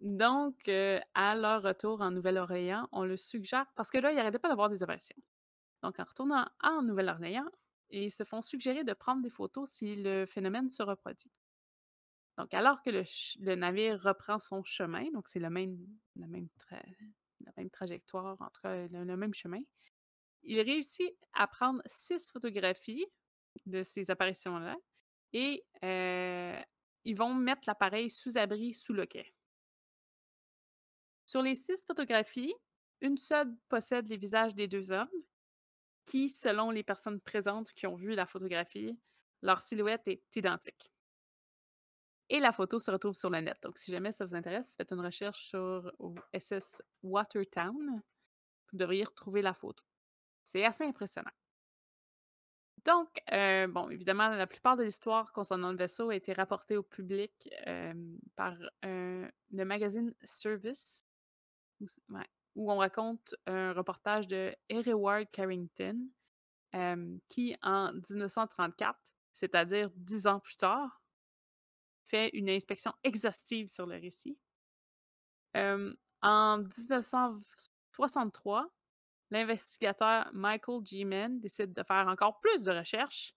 Donc 0.00 0.68
heu, 0.68 1.00
à 1.14 1.34
leur 1.36 1.62
retour 1.62 2.00
en 2.00 2.10
Nouvelle-Orléans, 2.10 2.88
on 2.92 3.04
le 3.04 3.16
suggère 3.16 3.66
parce 3.76 3.90
que 3.90 3.98
là, 3.98 4.12
ils 4.12 4.18
arrêtaient 4.18 4.38
pas 4.38 4.48
d'avoir 4.48 4.70
des 4.70 4.82
apparitions. 4.82 5.16
Donc 5.82 6.00
en 6.00 6.04
retournant 6.04 6.46
en 6.62 6.82
Nouvelle-Orléans, 6.82 7.50
ils 7.90 8.10
se 8.10 8.24
font 8.24 8.40
suggérer 8.40 8.84
de 8.84 8.92
prendre 8.92 9.22
des 9.22 9.30
photos 9.30 9.68
si 9.70 9.96
le 9.96 10.26
phénomène 10.26 10.68
se 10.68 10.82
reproduit. 10.82 11.30
Donc 12.38 12.54
alors 12.54 12.80
que 12.82 12.90
le 12.90 13.54
navire 13.54 14.00
reprend 14.00 14.38
son 14.38 14.62
chemin, 14.64 15.10
donc 15.12 15.28
c'est 15.28 15.40
le 15.40 15.50
même 15.50 15.78
la 16.16 16.26
même 16.26 16.48
trajectoire, 17.70 18.40
en 18.40 18.48
tout 18.48 18.60
cas 18.62 18.86
le 18.88 19.16
même 19.16 19.34
chemin, 19.34 19.60
il 20.42 20.60
réussit 20.60 21.12
à 21.34 21.46
prendre 21.46 21.82
6 21.86 22.30
photographies 22.30 23.06
de 23.66 23.82
ces 23.82 24.10
apparitions-là 24.10 24.76
et 25.32 25.64
heu, 25.84 26.54
ils 27.04 27.16
vont 27.16 27.34
mettre 27.34 27.62
l'appareil 27.66 28.10
sous 28.10 28.38
abri 28.38 28.74
sous 28.74 28.92
le 28.92 29.06
quai. 29.06 29.34
Sur 31.26 31.42
les 31.42 31.54
6 31.54 31.84
photographies, 31.84 32.54
une 33.00 33.18
seule 33.18 33.54
possède 33.68 34.08
les 34.08 34.16
visages 34.16 34.54
des 34.54 34.68
2 34.68 34.92
hommes 34.92 35.08
qui, 36.10 36.28
selon 36.28 36.70
les 36.72 36.82
personnes 36.82 37.20
présentes 37.20 37.72
qui 37.72 37.86
ont 37.86 37.94
vu 37.96 38.10
la 38.14 38.26
photographie, 38.26 38.98
leur 39.42 39.62
silhouette 39.62 40.08
est 40.08 40.24
identique. 40.36 40.92
Et 42.28 42.38
la 42.40 42.52
photo 42.52 42.78
se 42.78 42.90
retrouve 42.90 43.16
sur 43.16 43.30
le 43.30 43.40
net. 43.40 43.58
Donc 43.62 43.78
si 43.78 43.90
jamais 43.90 44.12
ça 44.12 44.24
vous 44.24 44.34
intéresse, 44.34 44.74
faites 44.76 44.92
une 44.92 45.00
recherche 45.00 45.48
sur 45.48 45.92
SS 46.32 46.82
Watertown, 47.02 48.02
vous 48.72 48.78
devriez 48.78 49.04
retrouver 49.04 49.42
la 49.42 49.54
photo. 49.54 49.84
C'est 50.44 50.64
assez 50.66 50.84
impressionnant. 50.84 51.32
Donc, 52.84 53.08
heu, 53.32 53.66
bon, 53.66 53.90
évidemment, 53.90 54.28
la 54.30 54.46
plupart 54.46 54.76
de 54.76 54.84
l'histoire 54.84 55.32
concernant 55.32 55.70
le 55.70 55.76
vaisseau 55.76 56.08
a 56.10 56.14
été 56.16 56.32
rapportée 56.32 56.76
au 56.78 56.82
public, 56.82 57.48
hem, 57.66 58.18
par, 58.36 58.54
heu, 58.86 59.28
le 59.50 59.64
magazine 59.64 60.14
Service 60.24 61.04
ouais, 62.08 62.26
où 62.54 62.72
on 62.72 62.78
raconte 62.78 63.34
un 63.46 63.72
reportage 63.72 64.28
de 64.28 64.54
Hereward 64.68 65.30
Carrington, 65.30 66.08
qui 67.28 67.56
en 67.62 67.92
1934, 67.92 68.98
c'est-à-dire 69.32 69.90
10 69.96 70.26
ans 70.26 70.40
plus 70.40 70.56
tard 70.56 71.02
fait 72.06 72.30
une 72.32 72.50
inspection 72.50 72.92
exhaustive 73.04 73.68
sur 73.68 73.86
le 73.86 73.96
récit. 73.96 74.38
En 75.54 76.58
1963, 76.58 78.68
l'investigateur 79.30 80.30
Michael 80.32 80.84
G. 80.84 81.04
Mann 81.04 81.40
décide 81.40 81.72
de 81.72 81.82
faire 81.82 82.06
encore 82.08 82.40
plus 82.40 82.62
de 82.62 82.72
recherches, 82.72 83.34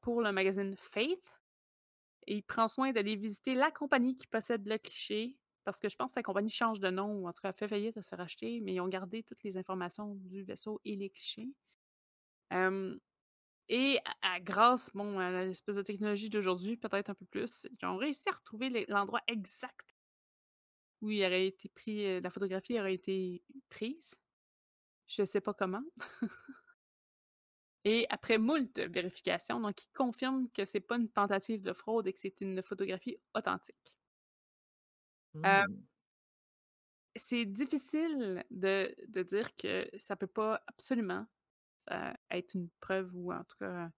pour 0.00 0.20
le 0.20 0.32
magazine 0.32 0.76
Faith 0.76 1.32
et 2.28 2.36
il 2.36 2.42
prend 2.42 2.68
soin 2.68 2.92
d'aller 2.92 3.16
visiter 3.16 3.54
la 3.54 3.70
compagnie 3.70 4.16
qui 4.16 4.26
possède 4.26 4.66
le 4.66 4.78
cliché, 4.78 5.36
parce 5.66 5.80
que 5.80 5.90
je 5.90 5.96
pense 5.96 6.12
que 6.14 6.20
la 6.20 6.24
compagnie 6.24 6.50
change 6.50 6.80
de 6.80 6.90
nom 6.90 7.12
ou 7.16 7.28
en 7.28 7.34
tout 7.34 7.42
cas 7.42 7.52
fait 7.54 7.68
faillite, 7.68 7.98
elle 7.98 8.04
se 8.04 8.10
fait 8.10 8.16
racheter, 8.16 8.60
mais 8.62 8.74
ils 8.74 8.80
ont 8.82 8.88
gardé 8.88 9.24
toutes 9.24 9.44
les 9.44 9.58
informations 9.58 10.14
du 10.16 10.44
vaisseau 10.44 10.80
et 10.86 10.96
les 10.96 11.10
clichés. 11.10 11.50
Et 13.68 13.98
à 14.04 14.34
à 14.34 14.40
grâce, 14.40 14.90
bon, 14.94 15.18
à 15.20 15.30
l'espèce 15.44 15.76
de 15.76 15.82
technologie 15.82 16.30
d'aujourd'hui, 16.30 16.76
peut-être 16.76 17.10
un 17.10 17.14
peu 17.14 17.24
plus, 17.26 17.66
ils 17.80 17.86
ont 17.86 17.96
réussi 17.96 18.28
à 18.28 18.32
retrouver 18.32 18.86
l'endroit 18.88 19.20
exact 19.28 19.94
où 21.02 21.10
il 21.10 21.24
aurait 21.24 21.46
été 21.46 21.68
pris, 21.68 22.04
heu, 22.06 22.20
la 22.20 22.30
photographie 22.30 22.78
aurait 22.80 22.94
été 22.94 23.42
prise. 23.68 24.14
Je 25.08 25.24
sais 25.24 25.40
pas 25.40 25.54
comment. 25.54 25.82
Et 27.84 28.06
après 28.10 28.36
moult 28.36 28.78
vérifications, 28.78 29.60
donc 29.60 29.82
il 29.84 29.88
confirme 29.94 30.50
que 30.50 30.66
c'est 30.66 30.80
pas 30.80 30.96
une 30.98 31.08
tentative 31.10 31.62
de 31.62 31.72
fraude 31.72 32.06
et 32.06 32.12
que 32.12 32.20
c'est 32.20 32.42
une 32.42 32.62
photographie 32.62 33.16
authentique. 33.34 33.95
Euh, 35.44 35.62
Mmh. 35.62 35.86
c'est 37.16 37.46
difficile 37.46 38.44
de, 38.50 38.94
de 39.08 39.22
dire 39.22 39.56
que 39.56 39.88
ça 39.96 40.16
peut 40.16 40.26
pas 40.26 40.60
absolument 40.66 41.26
euh, 41.92 42.12
être 42.30 42.54
une 42.54 42.70
preuve 42.80 43.10
ou 43.14 43.32
en 43.32 43.44
tout 43.44 43.56
cas 43.60 43.90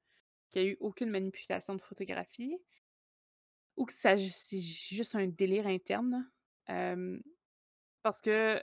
qu'il 0.51 0.62
n'y 0.62 0.68
a 0.68 0.72
eu 0.72 0.79
aucune 0.81 1.11
manipulation 1.11 1.74
de 1.77 1.83
photographie 1.83 2.59
ou 3.77 3.85
que 3.87 3.92
ça 3.92 4.16
ju- 4.16 4.31
c'est 4.31 4.61
juste 4.61 5.14
un 5.14 5.27
délire 5.27 5.66
interne. 5.66 6.31
Parce 8.03 8.20
que 8.20 8.62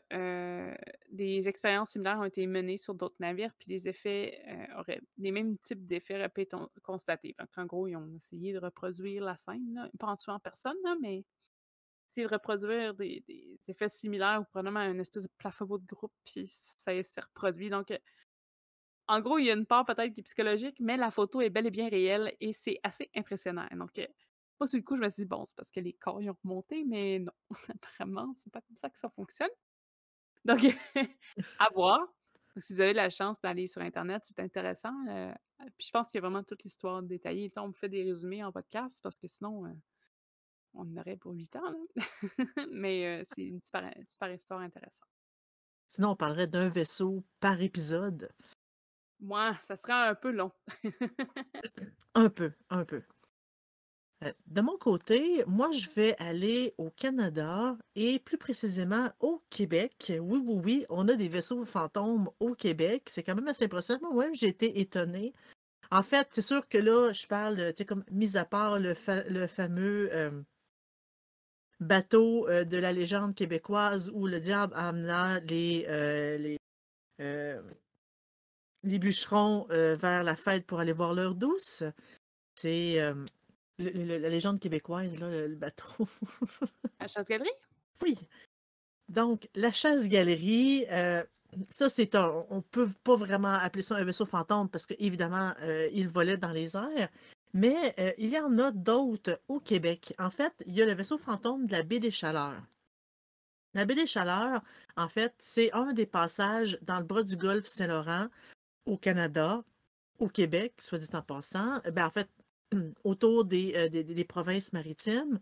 des 1.12 1.48
expériences 1.48 1.92
similaires 1.92 2.20
ont 2.20 2.24
été 2.24 2.48
menées 2.48 2.78
sur 2.78 2.96
d'autres 2.96 3.16
navires, 3.20 3.54
puis 3.60 3.70
les 3.72 3.88
effets 3.88 4.42
auraient, 4.78 5.02
les 5.18 5.32
mêmes 5.32 5.58
types 5.60 5.86
d'effets 5.86 6.16
auraient 6.16 6.30
pu 6.30 6.42
être 6.42 6.56
on- 6.56 6.70
constatés. 6.82 7.36
Fait 7.38 7.62
en 7.62 7.66
gros, 7.66 7.88
ils 7.88 7.96
ont 7.96 8.16
essayé 8.16 8.54
de 8.54 8.60
reproduire 8.60 9.24
la 9.24 9.38
scène, 9.38 9.74
là, 9.74 9.90
pas 10.00 10.08
en 10.08 10.18
tuant 10.18 10.40
personne, 10.40 10.78
là, 10.84 10.96
mais 11.02 11.26
de 12.24 12.28
reproduire 12.28 12.94
des, 12.94 13.24
effets 13.68 13.90
similaires 13.90 14.42
ou 14.42 14.46
probablement 14.46 14.80
un 14.80 15.00
espèce 15.00 15.24
de 15.24 15.30
plafond 15.38 15.66
de 15.66 15.86
groupe, 15.86 16.14
puis 16.26 16.48
ça 16.48 17.04
s'est 17.04 17.22
reproduit. 17.22 17.70
Donc, 17.70 17.92
euh, 17.92 17.98
en 19.08 19.22
gros, 19.22 19.38
il 19.38 19.46
y 19.46 19.52
a 19.52 19.54
une 19.54 19.66
part 19.66 19.86
peut-être 19.86 20.14
qui 20.14 20.22
est 20.22 20.24
psychologique, 20.24 20.78
mais 20.80 20.98
la 20.98 21.12
photo 21.12 21.42
est 21.42 21.50
bel 21.50 21.68
et 21.68 21.72
bien 21.72 21.90
réelle 21.90 22.36
et 22.40 22.54
c'est 22.54 22.80
assez 22.84 23.10
impressionnant. 23.16 23.68
Donc, 23.72 23.98
euh, 24.00 24.08
pas 24.58 24.68
sur 24.68 24.78
le 24.78 24.84
coup, 24.84 24.96
je 24.96 25.02
me 25.02 25.10
suis 25.10 25.24
dit, 25.24 25.28
bon, 25.28 25.46
c'est 25.46 25.56
parce 25.56 25.72
que 25.72 25.80
les 25.80 25.94
corps 25.94 26.22
ils 26.22 26.30
ont 26.30 26.38
remonté, 26.44 26.84
mais 26.86 27.20
non, 27.20 27.32
apparemment, 27.70 28.34
c'est 28.36 28.52
pas 28.52 28.62
comme 28.62 28.78
ça 28.78 28.90
que 28.90 28.98
ça 28.98 29.10
fonctionne. 29.10 29.50
Donc, 30.46 30.60
à 31.60 31.70
voir. 31.74 32.00
Donc, 32.00 32.64
si 32.64 32.74
vous 32.74 32.82
avez 32.82 32.94
la 32.94 33.10
chance 33.10 33.42
d'aller 33.42 33.68
sur 33.68 33.82
Internet, 33.82 34.24
c'est 34.26 34.40
intéressant. 34.40 34.94
euh, 35.10 35.34
puis 35.78 35.88
je 35.88 35.92
pense 35.92 36.10
qu'il 36.10 36.20
y 36.20 36.24
a 36.24 36.28
vraiment 36.28 36.44
toute 36.44 36.64
l'histoire 36.64 37.02
détaillée. 37.04 37.50
On 37.58 37.68
me 37.70 37.74
fait 37.74 37.90
des 37.90 38.04
résumés 38.04 38.44
en 38.44 38.52
podcast 38.52 39.00
parce 39.04 39.18
que 39.18 39.28
sinon, 39.28 39.66
euh, 39.66 39.74
on 40.76 40.82
en 40.82 40.98
aurait 40.98 41.18
pour 41.18 41.34
huit 41.34 41.56
ans. 41.56 41.70
là. 41.70 42.04
Mais 42.72 43.06
euh, 43.22 43.24
c'est 43.36 43.44
une 43.44 43.62
super, 43.62 43.94
super 44.08 44.32
histoire 44.34 44.60
intéressante. 44.62 45.08
Sinon, 45.88 46.10
on 46.12 46.16
parlerait 46.16 46.48
d'un 46.48 46.68
vaisseau 46.68 47.24
par 47.40 47.62
épisode. 47.62 48.30
Moi, 49.20 49.58
ça 49.68 49.76
serait 49.76 49.94
un 49.94 50.16
peu 50.16 50.32
long. 50.32 50.52
Un 52.16 52.30
peu, 52.30 52.54
un 52.70 52.86
peu. 52.86 53.02
Euh, 54.24 54.32
De 54.48 54.62
mon 54.62 54.78
côté, 54.78 55.44
moi, 55.48 55.70
je 55.72 55.90
vais 55.90 56.16
aller 56.18 56.74
au 56.78 56.90
Canada 56.90 57.78
et 57.96 58.20
plus 58.20 58.38
précisément 58.38 59.12
au 59.20 59.44
Québec. 59.50 60.14
Oui, 60.22 60.42
oui, 60.46 60.62
oui, 60.64 60.86
on 60.90 61.08
a 61.10 61.16
des 61.16 61.28
vaisseaux 61.28 61.66
fantômes 61.66 62.30
au 62.40 62.56
Québec. 62.56 63.10
C'est 63.10 63.22
quand 63.24 63.36
même 63.36 63.48
assez 63.50 63.66
impressionnant. 63.66 64.14
Moi-même, 64.14 64.34
j'ai 64.34 64.48
été 64.48 64.80
étonnée. 64.80 65.34
En 65.92 66.04
fait, 66.04 66.28
c'est 66.32 66.42
sûr 66.42 66.68
que 66.70 66.78
là, 66.78 67.12
je 67.12 67.28
parle, 67.28 67.58
tu 67.74 67.78
sais, 67.80 67.86
comme 67.86 68.06
mis 68.10 68.38
à 68.38 68.46
part 68.46 68.80
le, 68.80 68.94
fa- 68.94 69.24
le 69.26 69.46
fameux 69.48 70.10
euh, 70.14 70.42
bateau 71.80 72.48
euh, 72.48 72.64
de 72.64 72.78
la 72.78 72.94
légende 72.94 73.36
québécoise 73.36 74.12
où 74.14 74.28
le 74.28 74.40
diable 74.40 74.74
amena 74.76 75.40
les, 75.42 75.86
euh, 75.88 76.38
les, 76.38 76.60
euh, 77.22 77.62
les 78.84 79.00
bûcherons 79.00 79.68
vers 79.70 80.24
la 80.24 80.36
fête 80.36 80.66
pour 80.66 80.80
aller 80.80 80.92
voir 80.92 81.14
l'heure 81.14 81.36
douce. 81.36 81.84
C'est 82.56 82.98
la 83.78 84.30
légende 84.30 84.60
québécoise, 84.60 85.20
là, 85.20 85.30
le, 85.30 85.48
le 85.48 85.56
bateau. 85.56 86.08
La 87.00 87.08
chasse-galerie? 87.08 87.50
oui. 88.02 88.18
Donc, 89.10 89.50
la 89.54 89.72
chasse-galerie, 89.72 90.86
ça, 91.70 91.90
c'est 91.90 92.16
un. 92.16 92.46
On 92.50 92.62
peut 92.62 92.90
pas 93.04 93.16
vraiment 93.16 93.54
appeler 93.54 93.84
ça 93.84 93.96
un 93.98 94.04
vaisseau 94.04 94.26
fantôme 94.26 94.70
parce 94.70 94.86
qu'évidemment, 94.86 95.54
il 95.92 96.08
volait 96.08 96.38
dans 96.38 96.52
les 96.52 96.76
airs. 96.76 97.10
Mais 97.56 97.96
euh, 98.00 98.12
il 98.18 98.32
y 98.32 98.38
en 98.38 98.60
a 98.60 98.70
d'autres 98.72 99.40
au 99.48 99.62
Québec. 99.62 100.14
En 100.20 100.30
fait, 100.30 100.52
il 100.66 100.76
y 100.76 100.82
a 100.82 100.86
le 100.86 100.94
vaisseau 100.94 101.18
fantôme 101.18 101.68
de 101.68 101.72
la 101.72 101.84
baie 101.84 102.00
des 102.00 102.12
Chaleurs. 102.12 102.62
La 103.74 103.86
baie 103.86 103.96
des 103.96 104.06
Chaleurs, 104.06 104.62
en 104.98 105.08
fait, 105.08 105.34
c'est 105.38 105.72
un 105.72 105.94
des 105.94 106.06
passages 106.06 106.78
dans 106.82 107.00
le 107.00 107.06
bras 107.06 107.24
du 107.24 107.38
golfe 107.38 107.66
Saint-Laurent 107.66 108.28
au 108.86 108.98
Canada, 108.98 109.64
au 110.20 110.28
Québec, 110.28 110.74
soit 110.80 110.98
dit 110.98 111.08
en 111.14 111.22
passant. 111.22 111.80
Ben, 111.94 112.08
en 112.08 112.10
fait, 112.10 112.30
autour 113.06 113.46
des, 113.46 113.72
euh, 113.78 113.88
des- 113.88 114.26
provinces 114.26 114.74
maritimes. 114.74 115.40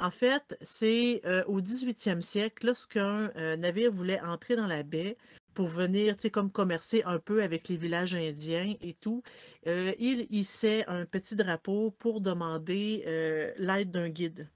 En 0.00 0.10
fait, 0.10 0.58
c'est 0.60 1.20
euh, 1.24 1.44
au 1.44 1.60
18e 1.60 2.20
siècle, 2.20 2.66
lorsqu'un 2.66 3.28
navire 3.56 3.92
voulait 3.92 4.20
entrer 4.22 4.56
dans 4.56 4.66
la 4.66 4.82
baie 4.82 5.16
pour 5.54 5.66
venir, 5.68 6.16
tu 6.16 6.22
sais, 6.22 6.30
comme 6.30 6.50
commercer 6.50 7.02
un 7.04 7.18
peu 7.18 7.42
avec 7.42 7.68
les 7.68 7.76
villages 7.76 8.14
indiens 8.14 8.74
et 8.80 8.94
tout, 8.94 9.22
euh, 9.66 9.92
il 9.98 10.26
hissait 10.30 10.84
un 10.86 11.06
petit 11.06 11.36
drapeau 11.36 11.92
pour 11.92 12.20
demander 12.20 13.04
euh, 13.06 13.52
l'aide 13.56 13.90
d'un 13.90 14.08
guide 14.08 14.48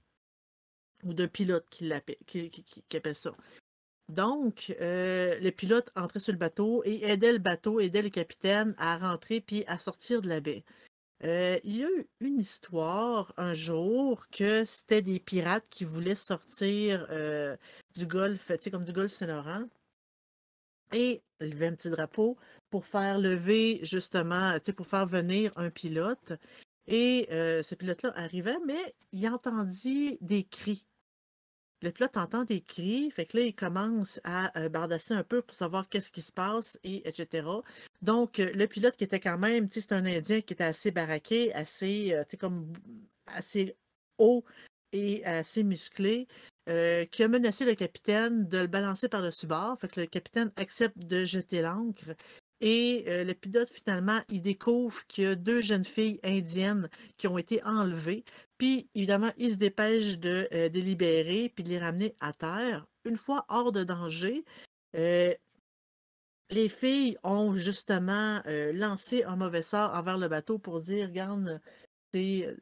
ou 1.03 1.13
d'un 1.13 1.27
pilote 1.27 1.65
qui, 1.69 1.85
l'appelle- 1.87 2.17
qui, 2.27 2.51
appelle 2.93 3.15
ça. 3.15 3.33
Donc, 4.09 4.75
euh, 4.81 5.39
le 5.39 5.51
pilote 5.51 5.89
entrait 5.95 6.19
sur 6.19 6.33
le 6.33 6.39
bateau 6.39 6.83
et 6.83 7.03
aidait 7.03 7.31
le 7.31 7.39
bateau, 7.39 7.79
aidait 7.79 8.01
le 8.01 8.09
capitaine 8.09 8.75
à 8.77 8.97
rentrer 8.97 9.39
puis 9.39 9.63
à 9.67 9.77
sortir 9.77 10.21
de 10.21 10.27
la 10.27 10.41
baie. 10.41 10.63
Il 11.21 11.77
y 11.77 11.83
a 11.83 11.89
eu 11.89 12.07
une 12.21 12.39
histoire 12.39 13.33
un 13.37 13.53
jour 13.53 14.27
que 14.29 14.65
c'était 14.65 15.01
des 15.01 15.19
pirates 15.19 15.65
qui 15.69 15.83
voulaient 15.83 16.15
sortir 16.15 17.07
du 17.95 18.05
golfe, 18.05 18.47
tu 18.47 18.57
sais, 18.61 18.71
comme 18.71 18.83
du 18.85 18.93
golfe 18.93 19.13
Saint-Laurent, 19.13 19.65
et 20.93 21.21
lever 21.39 21.67
un 21.67 21.75
petit 21.75 21.89
drapeau 21.89 22.37
pour 22.69 22.85
faire 22.85 23.19
lever, 23.19 23.79
justement, 23.83 24.55
pour 24.75 24.87
faire 24.87 25.05
venir 25.05 25.51
un 25.55 25.69
pilote. 25.69 26.33
Et 26.87 27.27
euh, 27.31 27.61
ce 27.63 27.75
pilote-là 27.75 28.13
arrivait, 28.15 28.57
mais 28.65 28.95
il 29.11 29.27
entendit 29.27 30.17
des 30.21 30.43
cris. 30.43 30.85
Le 31.81 31.91
pilote 31.91 32.17
entend 32.17 32.43
des 32.43 32.61
cris, 32.61 33.09
fait 33.11 33.25
que 33.25 33.37
là, 33.37 33.43
il 33.43 33.55
commence 33.55 34.19
à 34.23 34.57
euh, 34.59 34.67
bardasser 34.69 35.13
un 35.13 35.23
peu 35.23 35.41
pour 35.41 35.55
savoir 35.55 35.87
qu'est-ce 35.87 36.11
qui 36.11 36.21
se 36.21 36.31
passe, 36.31 36.77
et 36.83 37.07
etc. 37.07 37.47
Donc, 38.01 38.39
euh, 38.39 38.51
le 38.53 38.67
pilote 38.67 38.97
qui 38.97 39.05
était 39.05 39.19
quand 39.19 39.37
même, 39.37 39.69
c'est 39.71 39.93
un 39.93 40.05
Indien 40.05 40.41
qui 40.41 40.53
était 40.53 40.63
assez 40.63 40.91
baraqué, 40.91 41.53
assez, 41.53 42.13
assez 43.27 43.77
haut 44.17 44.43
et 44.91 45.23
assez 45.25 45.63
musclé, 45.63 46.27
euh, 46.69 47.05
qui 47.05 47.23
a 47.23 47.27
menacé 47.27 47.65
le 47.65 47.75
capitaine 47.75 48.47
de 48.47 48.59
le 48.59 48.67
balancer 48.67 49.09
par-dessus 49.09 49.47
bord. 49.47 49.79
Fait 49.79 49.87
que 49.87 49.99
le 50.01 50.07
capitaine 50.07 50.51
accepte 50.55 50.97
de 50.97 51.25
jeter 51.25 51.61
l'ancre. 51.61 52.15
Et 52.61 53.05
euh, 53.07 53.23
le 53.23 53.33
pilote, 53.33 53.69
finalement, 53.69 54.19
il 54.29 54.41
découvre 54.41 55.05
qu'il 55.07 55.23
y 55.23 55.27
a 55.27 55.35
deux 55.35 55.61
jeunes 55.61 55.85
filles 55.85 56.19
indiennes 56.23 56.89
qui 57.17 57.27
ont 57.27 57.37
été 57.37 57.63
enlevées. 57.63 58.25
Puis, 58.57 58.89
évidemment, 58.95 59.31
il 59.37 59.51
se 59.51 59.55
dépêche 59.55 60.19
de, 60.19 60.47
euh, 60.53 60.67
de 60.67 60.79
les 60.79 61.49
puis 61.49 61.63
de 61.63 61.69
les 61.69 61.79
ramener 61.79 62.15
à 62.19 62.33
terre. 62.33 62.85
Une 63.05 63.15
fois 63.15 63.45
hors 63.47 63.71
de 63.71 63.83
danger, 63.85 64.43
euh, 64.95 65.33
les 66.49 66.67
filles 66.67 67.17
ont 67.23 67.53
justement 67.53 68.41
lancé 68.73 69.23
un 69.23 69.35
mauvais 69.35 69.61
sort 69.61 69.93
envers 69.93 70.17
le 70.17 70.27
bateau 70.27 70.57
pour 70.57 70.81
dire, 70.81 71.07
regarde, 71.07 71.61
c'est 72.11 72.57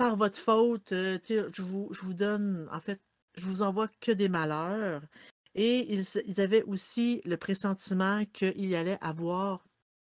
par 0.00 0.16
votre 0.16 0.38
faute, 0.38 0.92
euh, 0.92 1.18
je 1.28 1.62
vous, 1.62 2.14
donne, 2.14 2.66
en 2.72 2.80
fait, 2.80 3.02
je 3.36 3.44
vous 3.44 3.60
envoie 3.60 3.88
que 4.00 4.12
des 4.12 4.30
malheurs. 4.30 5.02
Et 5.54 5.92
ils, 5.92 6.04
ils 6.24 6.40
avaient 6.40 6.62
aussi 6.62 7.20
le 7.26 7.36
pressentiment 7.36 8.24
qu'il 8.32 8.74
allait 8.74 8.96
avoir 9.02 9.62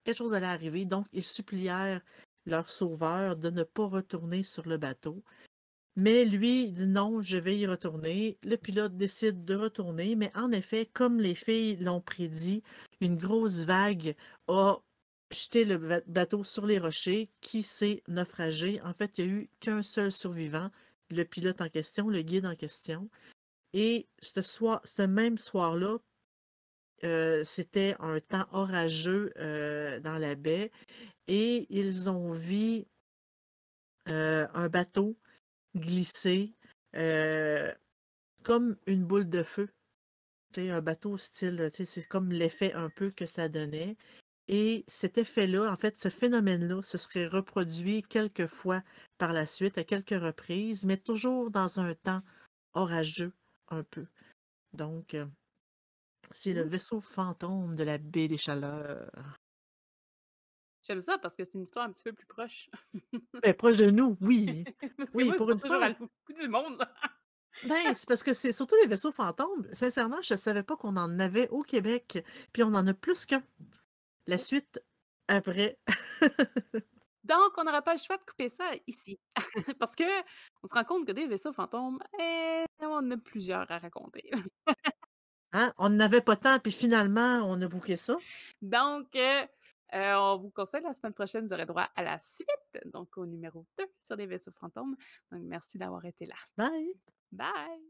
quelque 0.05 0.17
chose 0.17 0.33
allait 0.33 0.47
arriver, 0.47 0.85
donc 0.85 1.07
ils 1.13 1.25
supplièrent 1.25 2.03
leur 2.47 2.71
sauveur 2.71 3.37
de 3.37 3.51
ne 3.51 3.65
pas 3.65 3.87
retourner 3.87 4.45
sur 4.45 4.69
le 4.69 4.77
bateau. 4.77 5.25
Mais 5.97 6.25
lui 6.25 6.71
dit 6.71 6.87
non, 6.87 7.21
je 7.21 7.39
vais 7.39 7.59
y 7.59 7.67
retourner. 7.67 8.39
Le 8.45 8.57
pilote 8.57 8.97
décide 8.97 9.45
de 9.45 9.57
retourner, 9.57 10.15
mais 10.15 10.31
en 10.37 10.53
effet, 10.53 10.87
comme 10.87 11.19
les 11.19 11.35
filles 11.35 11.77
l'ont 11.77 12.01
prédit, 12.01 12.63
une 13.01 13.17
grosse 13.17 13.63
vague 13.65 14.15
a 14.47 14.77
jeté 15.31 15.65
le 15.65 16.03
bateau 16.07 16.45
sur 16.45 16.67
les 16.67 16.79
rochers 16.79 17.31
qui 17.41 17.63
s'est 17.63 18.03
naufragé. 18.09 18.81
En 18.83 18.93
fait, 18.93 19.19
il 19.19 19.27
n'y 19.27 19.31
a 19.31 19.35
eu 19.35 19.51
qu'un 19.61 19.83
seul 19.83 20.11
survivant, 20.13 20.71
le 21.11 21.25
pilote 21.25 21.61
en 21.61 21.69
question, 21.69 22.09
le 22.09 22.23
guide 22.23 22.47
en 22.47 22.57
question. 22.57 23.09
Et 23.73 24.09
ce 24.21 24.43
soir, 24.43 24.81
ce 24.85 25.03
même 25.03 25.39
soir-là, 25.39 25.99
euh, 27.05 27.45
c'était 27.45 27.97
un 28.01 28.21
temps 28.21 28.47
orageux 28.53 29.33
euh, 29.39 30.01
dans 30.01 30.19
la 30.19 30.35
baie 30.35 30.71
et 31.29 31.67
ils 31.71 32.11
ont 32.11 32.33
vu 32.33 32.85
euh, 34.09 34.47
un 34.53 34.69
bateau 34.69 35.17
glisser 35.75 36.53
comme 38.43 38.77
une 38.87 39.05
boule 39.05 39.29
de 39.29 39.43
feu. 39.43 39.69
Un 40.57 40.83
bateau 40.83 41.17
style, 41.17 41.71
c'est 41.73 42.09
comme 42.09 42.33
l'effet 42.33 42.73
un 42.73 42.91
peu 42.91 43.13
que 43.13 43.25
ça 43.25 43.49
donnait. 43.49 43.97
Et 44.49 44.85
cet 44.89 45.19
effet-là, 45.19 45.71
en 45.73 45.77
fait, 45.77 45.97
ce 45.99 46.09
phénomène-là 46.09 46.83
se 46.83 46.99
serait 46.99 47.27
reproduit 47.27 48.03
quelques 48.03 48.47
fois 48.47 48.83
par 49.19 49.33
la 49.33 49.47
suite, 49.47 49.79
à 49.79 49.85
quelques 49.85 50.11
reprises, 50.21 50.85
mais 50.85 50.97
toujours 50.97 51.51
dans 51.51 51.79
un 51.81 51.95
temps 51.95 52.23
orageux 52.75 53.33
un 53.69 53.85
peu. 53.85 54.07
Donc, 54.73 55.15
euh, 55.15 55.27
c'est 56.33 56.53
le 56.53 56.65
Mmh. 56.65 56.69
vaisseau 56.69 57.01
fantôme 57.01 57.75
de 57.77 57.83
la 57.85 57.99
baie 57.99 58.29
des 58.29 58.39
Chaleurs. 58.39 59.11
J'aime 60.83 61.01
ça 61.01 61.19
parce 61.19 61.37
que 61.37 61.45
c'est 61.45 61.55
une 61.55 61.63
histoire 61.63 61.85
un 61.87 61.93
petit 61.93 62.03
peu 62.05 62.13
plus 62.13 62.27
proche. 62.27 62.71
Ben, 63.43 63.55
proche 63.55 63.77
de 63.77 63.91
nous, 63.91 64.17
oui. 64.21 64.65
Oui, 65.15 65.25
moi, 65.25 65.37
pour 65.37 65.51
une 65.51 65.59
à 65.59 65.61
fois. 65.61 65.91
bout 66.27 66.33
du 66.35 66.49
monde. 66.49 66.79
Ben, 67.65 67.93
c'est 67.95 68.09
parce 68.09 68.23
que 68.23 68.33
c'est 68.33 68.53
surtout 68.53 68.77
les 68.81 68.87
vaisseaux 68.87 69.13
fantômes. 69.13 69.67
Sincèrement, 69.73 70.21
je 70.23 70.35
savais 70.35 70.63
pas 70.63 70.77
qu'on 70.77 70.97
en 70.97 71.19
avait 71.19 71.49
au 71.51 71.63
Québec, 71.63 72.25
puis 72.53 72.63
on 72.63 72.75
en 72.75 72.87
a 72.87 72.95
plus 72.95 73.27
qu'un. 73.27 73.43
La 74.27 74.39
suite 74.39 74.81
après. 75.29 75.79
Donc, 77.25 77.53
on 77.59 77.65
n'aura 77.65 77.83
pas 77.83 77.93
le 77.93 77.99
choix 77.99 78.17
de 78.17 78.23
couper 78.25 78.49
ça 78.49 78.71
ici. 78.87 79.21
Parce 79.79 79.95
qu'on 79.95 80.67
se 80.69 80.75
rend 80.75 80.85
compte 80.85 81.07
que 81.07 81.13
des 81.13 81.27
vaisseaux 81.27 81.53
fantômes, 81.53 81.99
eh, 82.19 82.65
on 82.81 82.87
en 82.87 83.11
a 83.11 83.17
plusieurs 83.19 83.71
à 83.71 83.79
raconter. 83.79 84.31
Hein, 85.53 85.73
on 85.79 85.91
n'avait 85.91 86.21
pas 86.21 86.37
tant, 86.37 86.61
puis 86.61 86.71
finalement, 86.71 87.41
on 87.45 87.61
a 87.61 87.67
booké 87.67 87.97
ça. 87.97 88.17
Donc, 88.63 89.17
heu 89.17 89.43
heu, 89.93 90.17
on 90.17 90.39
vous 90.39 90.51
conseille 90.51 90.83
la 90.83 90.95
semaine 90.95 91.13
prochaine, 91.15 91.45
vous 91.47 91.53
aurez 91.53 91.67
droit 91.67 91.89
à 91.97 92.05
la 92.05 92.19
suite, 92.21 92.47
donc 92.85 93.17
au 93.19 93.27
numéro 93.27 93.67
2 93.77 93.87
sur 93.99 94.15
les 94.15 94.27
vaisseaux 94.27 94.53
fantômes. 94.53 94.97
Donc 95.33 95.43
merci 95.43 95.79
d'avoir 95.79 96.05
été 96.05 96.27
là. 96.27 96.37
Bye. 96.57 96.95
Bye. 97.33 97.90